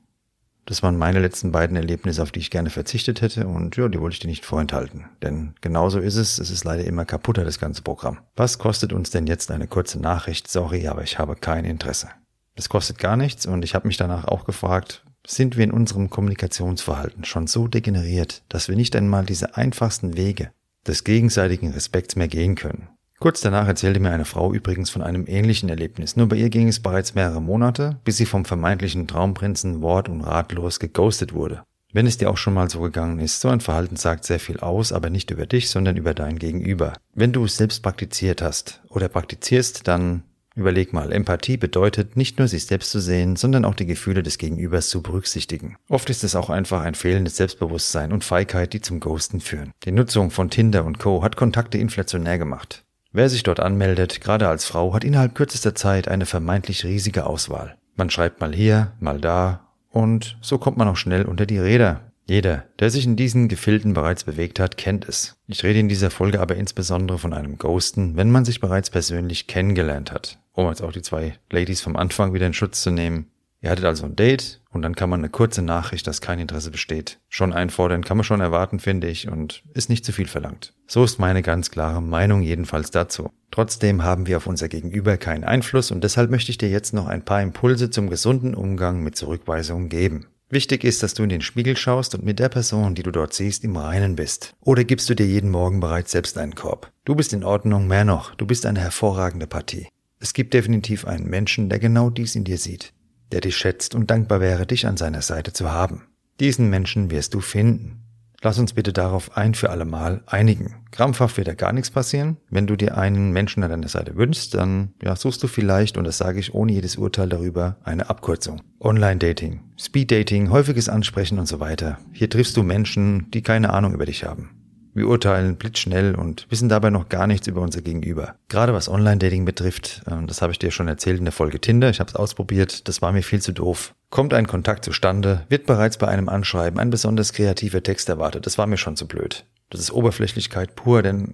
[0.66, 4.00] Das waren meine letzten beiden Erlebnisse, auf die ich gerne verzichtet hätte und ja, die
[4.00, 5.06] wollte ich dir nicht vorenthalten.
[5.22, 8.18] Denn genauso ist es, es ist leider immer kaputter, das ganze Programm.
[8.36, 10.48] Was kostet uns denn jetzt eine kurze Nachricht?
[10.48, 12.10] Sorry, aber ich habe kein Interesse.
[12.54, 16.10] Das kostet gar nichts und ich habe mich danach auch gefragt, sind wir in unserem
[16.10, 20.50] Kommunikationsverhalten schon so degeneriert, dass wir nicht einmal diese einfachsten Wege
[20.86, 22.88] des gegenseitigen Respekts mehr gehen können?
[23.20, 26.16] Kurz danach erzählte mir eine Frau übrigens von einem ähnlichen Erlebnis.
[26.16, 30.22] Nur bei ihr ging es bereits mehrere Monate, bis sie vom vermeintlichen Traumprinzen wort- und
[30.22, 31.62] ratlos geghostet wurde.
[31.92, 34.58] Wenn es dir auch schon mal so gegangen ist, so ein Verhalten sagt sehr viel
[34.58, 36.94] aus, aber nicht über dich, sondern über dein Gegenüber.
[37.14, 42.48] Wenn du es selbst praktiziert hast oder praktizierst, dann überleg mal, Empathie bedeutet nicht nur
[42.48, 45.76] sich selbst zu sehen, sondern auch die Gefühle des Gegenübers zu berücksichtigen.
[45.88, 49.72] Oft ist es auch einfach ein fehlendes Selbstbewusstsein und Feigheit, die zum Ghosten führen.
[49.84, 51.22] Die Nutzung von Tinder und Co.
[51.22, 52.84] hat Kontakte inflationär gemacht.
[53.12, 57.76] Wer sich dort anmeldet, gerade als Frau, hat innerhalb kürzester Zeit eine vermeintlich riesige Auswahl.
[57.94, 62.11] Man schreibt mal hier, mal da und so kommt man auch schnell unter die Räder.
[62.26, 65.36] Jeder, der sich in diesen Gefilden bereits bewegt hat, kennt es.
[65.48, 69.46] Ich rede in dieser Folge aber insbesondere von einem Ghosten, wenn man sich bereits persönlich
[69.46, 70.38] kennengelernt hat.
[70.52, 73.26] Um jetzt auch die zwei Ladies vom Anfang wieder in Schutz zu nehmen.
[73.60, 76.72] Ihr hattet also ein Date und dann kann man eine kurze Nachricht, dass kein Interesse
[76.72, 80.74] besteht, schon einfordern, kann man schon erwarten, finde ich, und ist nicht zu viel verlangt.
[80.88, 83.30] So ist meine ganz klare Meinung jedenfalls dazu.
[83.52, 87.06] Trotzdem haben wir auf unser Gegenüber keinen Einfluss und deshalb möchte ich dir jetzt noch
[87.06, 90.26] ein paar Impulse zum gesunden Umgang mit Zurückweisungen geben.
[90.52, 93.34] Wichtig ist, dass du in den Spiegel schaust und mit der Person, die du dort
[93.34, 94.54] siehst, im Reinen bist.
[94.60, 96.92] Oder gibst du dir jeden Morgen bereits selbst einen Korb.
[97.04, 99.88] Du bist in Ordnung, mehr noch, du bist eine hervorragende Partie.
[100.20, 102.92] Es gibt definitiv einen Menschen, der genau dies in dir sieht
[103.32, 106.02] der dich schätzt und dankbar wäre, dich an seiner Seite zu haben.
[106.38, 108.01] Diesen Menschen wirst du finden.
[108.44, 110.74] Lass uns bitte darauf ein für alle Mal einigen.
[110.90, 112.38] Krampfhaft wird da gar nichts passieren.
[112.50, 116.04] Wenn du dir einen Menschen an deiner Seite wünschst, dann ja, suchst du vielleicht, und
[116.04, 118.60] das sage ich ohne jedes Urteil darüber, eine Abkürzung.
[118.80, 121.98] Online-Dating, Speed-Dating, häufiges Ansprechen und so weiter.
[122.12, 124.50] Hier triffst du Menschen, die keine Ahnung über dich haben.
[124.92, 128.34] Wir urteilen blitzschnell und wissen dabei noch gar nichts über unser Gegenüber.
[128.48, 131.90] Gerade was Online-Dating betrifft, ähm, das habe ich dir schon erzählt in der Folge Tinder,
[131.90, 133.94] ich habe es ausprobiert, das war mir viel zu doof.
[134.12, 138.58] Kommt ein Kontakt zustande, wird bereits bei einem Anschreiben ein besonders kreativer Text erwartet, das
[138.58, 139.46] war mir schon zu blöd.
[139.70, 141.32] Das ist Oberflächlichkeit pur, denn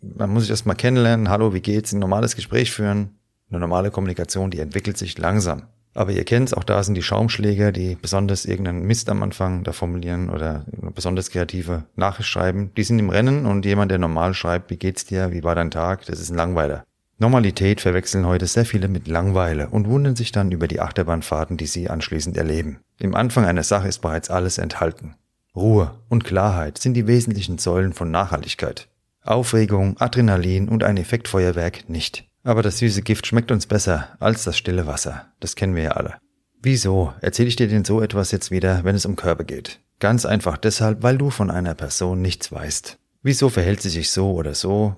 [0.00, 3.18] man muss sich erst mal kennenlernen, hallo, wie geht's, ein normales Gespräch führen.
[3.50, 5.64] Eine normale Kommunikation, die entwickelt sich langsam.
[5.94, 9.72] Aber ihr kennt's, auch da sind die Schaumschläger, die besonders irgendeinen Mist am Anfang da
[9.72, 12.70] formulieren oder besonders kreative Nachricht schreiben.
[12.76, 15.72] Die sind im Rennen und jemand, der normal schreibt, wie geht's dir, wie war dein
[15.72, 16.84] Tag, das ist ein Langweiler.
[17.22, 21.66] Normalität verwechseln heute sehr viele mit Langweile und wundern sich dann über die Achterbahnfahrten, die
[21.66, 22.80] sie anschließend erleben.
[22.98, 25.14] Im Anfang einer Sache ist bereits alles enthalten.
[25.54, 28.88] Ruhe und Klarheit sind die wesentlichen Säulen von Nachhaltigkeit.
[29.22, 32.24] Aufregung, Adrenalin und ein Effektfeuerwerk nicht.
[32.42, 35.26] Aber das süße Gift schmeckt uns besser als das stille Wasser.
[35.38, 36.16] Das kennen wir ja alle.
[36.60, 39.78] Wieso erzähle ich dir denn so etwas jetzt wieder, wenn es um Körbe geht?
[40.00, 42.98] Ganz einfach deshalb, weil du von einer Person nichts weißt.
[43.22, 44.96] Wieso verhält sie sich so oder so?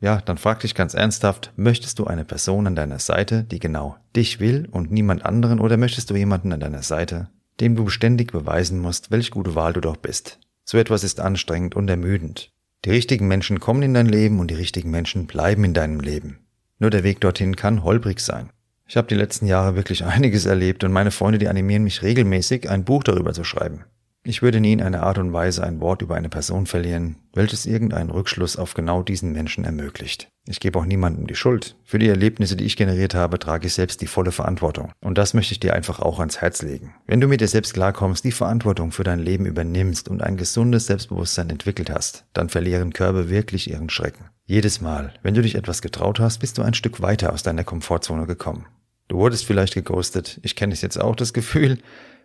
[0.00, 3.96] Ja, dann frag dich ganz ernsthaft, möchtest du eine Person an deiner Seite, die genau
[4.16, 7.28] dich will und niemand anderen, oder möchtest du jemanden an deiner Seite,
[7.60, 10.38] dem du beständig beweisen musst, welch gute Wahl du doch bist?
[10.64, 12.50] So etwas ist anstrengend und ermüdend.
[12.86, 16.38] Die richtigen Menschen kommen in dein Leben und die richtigen Menschen bleiben in deinem Leben.
[16.78, 18.48] Nur der Weg dorthin kann holprig sein.
[18.86, 22.70] Ich habe die letzten Jahre wirklich einiges erlebt und meine Freunde, die animieren mich regelmäßig,
[22.70, 23.84] ein Buch darüber zu schreiben.
[24.22, 27.64] Ich würde nie in einer Art und Weise ein Wort über eine Person verlieren, welches
[27.64, 30.28] irgendeinen Rückschluss auf genau diesen Menschen ermöglicht.
[30.46, 31.76] Ich gebe auch niemandem die Schuld.
[31.84, 34.92] Für die Erlebnisse, die ich generiert habe, trage ich selbst die volle Verantwortung.
[35.00, 36.94] Und das möchte ich dir einfach auch ans Herz legen.
[37.06, 40.84] Wenn du mit dir selbst klarkommst, die Verantwortung für dein Leben übernimmst und ein gesundes
[40.86, 44.26] Selbstbewusstsein entwickelt hast, dann verlieren Körbe wirklich ihren Schrecken.
[44.44, 47.64] Jedes Mal, wenn du dich etwas getraut hast, bist du ein Stück weiter aus deiner
[47.64, 48.66] Komfortzone gekommen.
[49.08, 51.78] Du wurdest vielleicht geghostet, ich kenne es jetzt auch das Gefühl,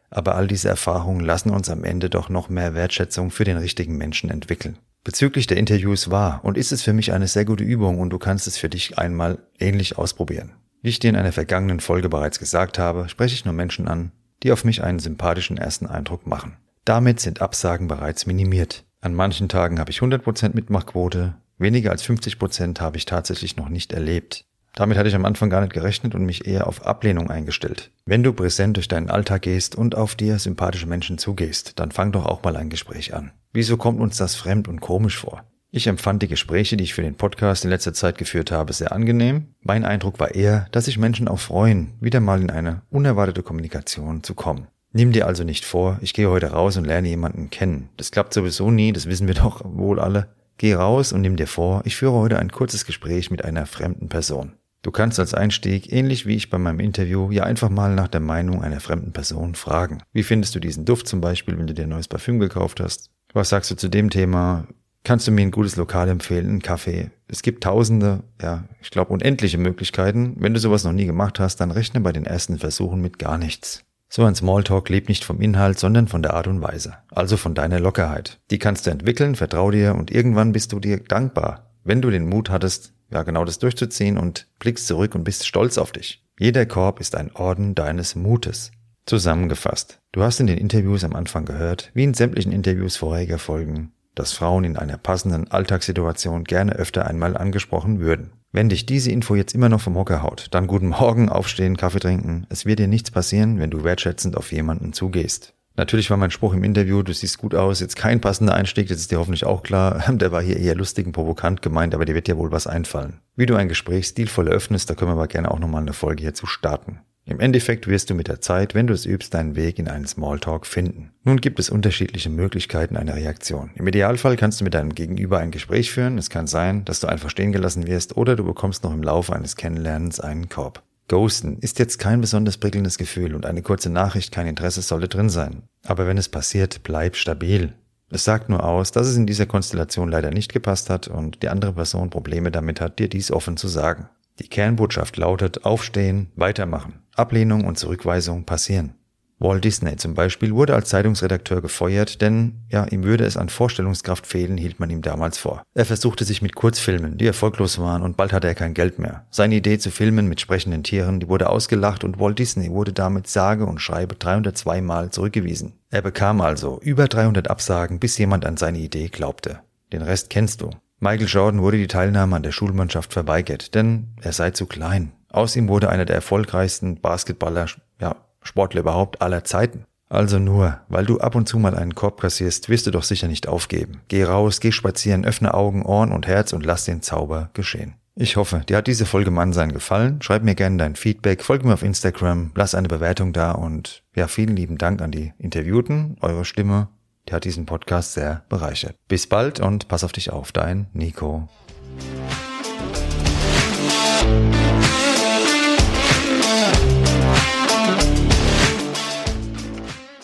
[0.09, 3.97] aber all diese Erfahrungen lassen uns am Ende doch noch mehr Wertschätzung für den richtigen
[3.97, 4.77] Menschen entwickeln.
[5.03, 8.17] Bezüglich der Interviews war und ist es für mich eine sehr gute Übung und du
[8.17, 10.53] kannst es für dich einmal ähnlich ausprobieren.
[10.81, 14.11] Wie ich dir in einer vergangenen Folge bereits gesagt habe, spreche ich nur Menschen an,
[14.43, 16.57] die auf mich einen sympathischen ersten Eindruck machen.
[16.85, 18.83] Damit sind Absagen bereits minimiert.
[19.01, 23.93] An manchen Tagen habe ich 100% Mitmachquote, weniger als 50% habe ich tatsächlich noch nicht
[23.93, 24.45] erlebt.
[24.75, 27.91] Damit hatte ich am Anfang gar nicht gerechnet und mich eher auf Ablehnung eingestellt.
[28.05, 32.11] Wenn du präsent durch deinen Alltag gehst und auf dir sympathische Menschen zugehst, dann fang
[32.11, 33.31] doch auch mal ein Gespräch an.
[33.53, 35.45] Wieso kommt uns das fremd und komisch vor?
[35.71, 38.91] Ich empfand die Gespräche, die ich für den Podcast in letzter Zeit geführt habe, sehr
[38.91, 39.55] angenehm.
[39.61, 44.23] Mein Eindruck war eher, dass sich Menschen auch freuen, wieder mal in eine unerwartete Kommunikation
[44.23, 44.67] zu kommen.
[44.91, 47.89] Nimm dir also nicht vor, ich gehe heute raus und lerne jemanden kennen.
[47.97, 50.29] Das klappt sowieso nie, das wissen wir doch wohl alle.
[50.57, 54.07] Geh raus und nimm dir vor, ich führe heute ein kurzes Gespräch mit einer fremden
[54.07, 54.53] Person.
[54.85, 58.19] Du kannst als Einstieg, ähnlich wie ich bei meinem Interview, ja einfach mal nach der
[58.19, 60.03] Meinung einer fremden Person fragen.
[60.13, 63.09] Wie findest du diesen Duft zum Beispiel, wenn du dir ein neues Parfüm gekauft hast?
[63.33, 64.67] Was sagst du zu dem Thema?
[65.03, 67.09] Kannst du mir ein gutes Lokal empfehlen, einen Kaffee?
[67.27, 70.35] Es gibt tausende, ja, ich glaube unendliche Möglichkeiten.
[70.37, 73.39] Wenn du sowas noch nie gemacht hast, dann rechne bei den ersten Versuchen mit gar
[73.39, 73.83] nichts.
[74.07, 76.93] So ein Smalltalk lebt nicht vom Inhalt, sondern von der Art und Weise.
[77.09, 78.39] Also von deiner Lockerheit.
[78.51, 82.29] Die kannst du entwickeln, vertrau dir und irgendwann bist du dir dankbar, wenn du den
[82.29, 86.23] Mut hattest, ja genau das durchzuziehen und blickst zurück und bist stolz auf dich.
[86.39, 88.71] Jeder Korb ist ein Orden deines Mutes.
[89.05, 93.93] Zusammengefasst, du hast in den Interviews am Anfang gehört, wie in sämtlichen Interviews vorheriger Folgen,
[94.15, 98.31] dass Frauen in einer passenden Alltagssituation gerne öfter einmal angesprochen würden.
[98.51, 101.99] Wenn dich diese Info jetzt immer noch vom Hocker haut, dann guten Morgen, aufstehen, Kaffee
[101.99, 102.47] trinken.
[102.49, 105.54] Es wird dir nichts passieren, wenn du wertschätzend auf jemanden zugehst.
[105.77, 108.99] Natürlich war mein Spruch im Interview, du siehst gut aus, jetzt kein passender Einstieg, das
[108.99, 110.03] ist dir hoffentlich auch klar.
[110.11, 113.19] Der war hier eher lustig und provokant gemeint, aber dir wird ja wohl was einfallen.
[113.35, 116.21] Wie du ein Gespräch stilvoll eröffnest, da können wir aber gerne auch nochmal eine Folge
[116.21, 116.99] hierzu starten.
[117.27, 120.05] Im Endeffekt wirst du mit der Zeit, wenn du es übst, deinen Weg in einen
[120.05, 121.11] Smalltalk finden.
[121.23, 123.71] Nun gibt es unterschiedliche Möglichkeiten einer Reaktion.
[123.73, 126.19] Im Idealfall kannst du mit deinem Gegenüber ein Gespräch führen.
[126.19, 129.35] Es kann sein, dass du einfach stehen gelassen wirst oder du bekommst noch im Laufe
[129.35, 130.83] eines Kennenlernens einen Korb.
[131.07, 135.29] Ghosten ist jetzt kein besonders prickelndes Gefühl und eine kurze Nachricht, kein Interesse sollte drin
[135.29, 135.63] sein.
[135.83, 137.73] Aber wenn es passiert, bleib stabil.
[138.09, 141.49] Es sagt nur aus, dass es in dieser Konstellation leider nicht gepasst hat und die
[141.49, 144.09] andere Person Probleme damit hat, dir dies offen zu sagen.
[144.39, 147.01] Die Kernbotschaft lautet Aufstehen, weitermachen.
[147.15, 148.95] Ablehnung und Zurückweisung passieren.
[149.37, 154.25] Walt Disney zum Beispiel wurde als Zeitungsredakteur gefeuert, denn ja, ihm würde es an Vorstellungskraft
[154.25, 155.63] fehlen, hielt man ihm damals vor.
[155.73, 159.25] Er versuchte sich mit Kurzfilmen, die erfolglos waren, und bald hatte er kein Geld mehr.
[159.31, 163.27] Seine Idee zu filmen mit sprechenden Tieren, die wurde ausgelacht und Walt Disney wurde damit
[163.27, 165.73] sage und schreibe 302 Mal zurückgewiesen.
[165.89, 169.59] Er bekam also über 300 Absagen, bis jemand an seine Idee glaubte.
[169.91, 170.69] Den Rest kennst du.
[170.99, 175.11] Michael Jordan wurde die Teilnahme an der Schulmannschaft verweigert, denn er sei zu klein.
[175.29, 177.67] Aus ihm wurde einer der erfolgreichsten Basketballer,
[177.99, 178.15] ja,
[178.45, 179.83] Sportler überhaupt aller Zeiten.
[180.07, 183.27] Also nur, weil du ab und zu mal einen Korb kassierst, wirst du doch sicher
[183.27, 184.01] nicht aufgeben.
[184.07, 187.95] Geh raus, geh spazieren, öffne Augen, Ohren und Herz und lass den Zauber geschehen.
[188.15, 190.21] Ich hoffe, dir hat diese Folge Mannsein gefallen.
[190.21, 194.27] Schreib mir gerne dein Feedback, folge mir auf Instagram, lass eine Bewertung da und ja,
[194.27, 196.15] vielen lieben Dank an die Interviewten.
[196.21, 196.87] Eure Stimme
[197.27, 198.95] die hat diesen Podcast sehr bereichert.
[199.07, 201.49] Bis bald und pass auf dich auf, dein Nico.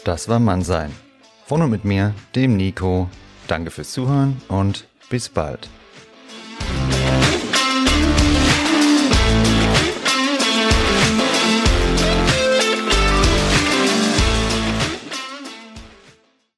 [0.04, 0.92] Das war Mannsein.
[1.46, 3.10] Von und mit mir, dem Nico.
[3.48, 5.70] Danke fürs Zuhören und bis bald.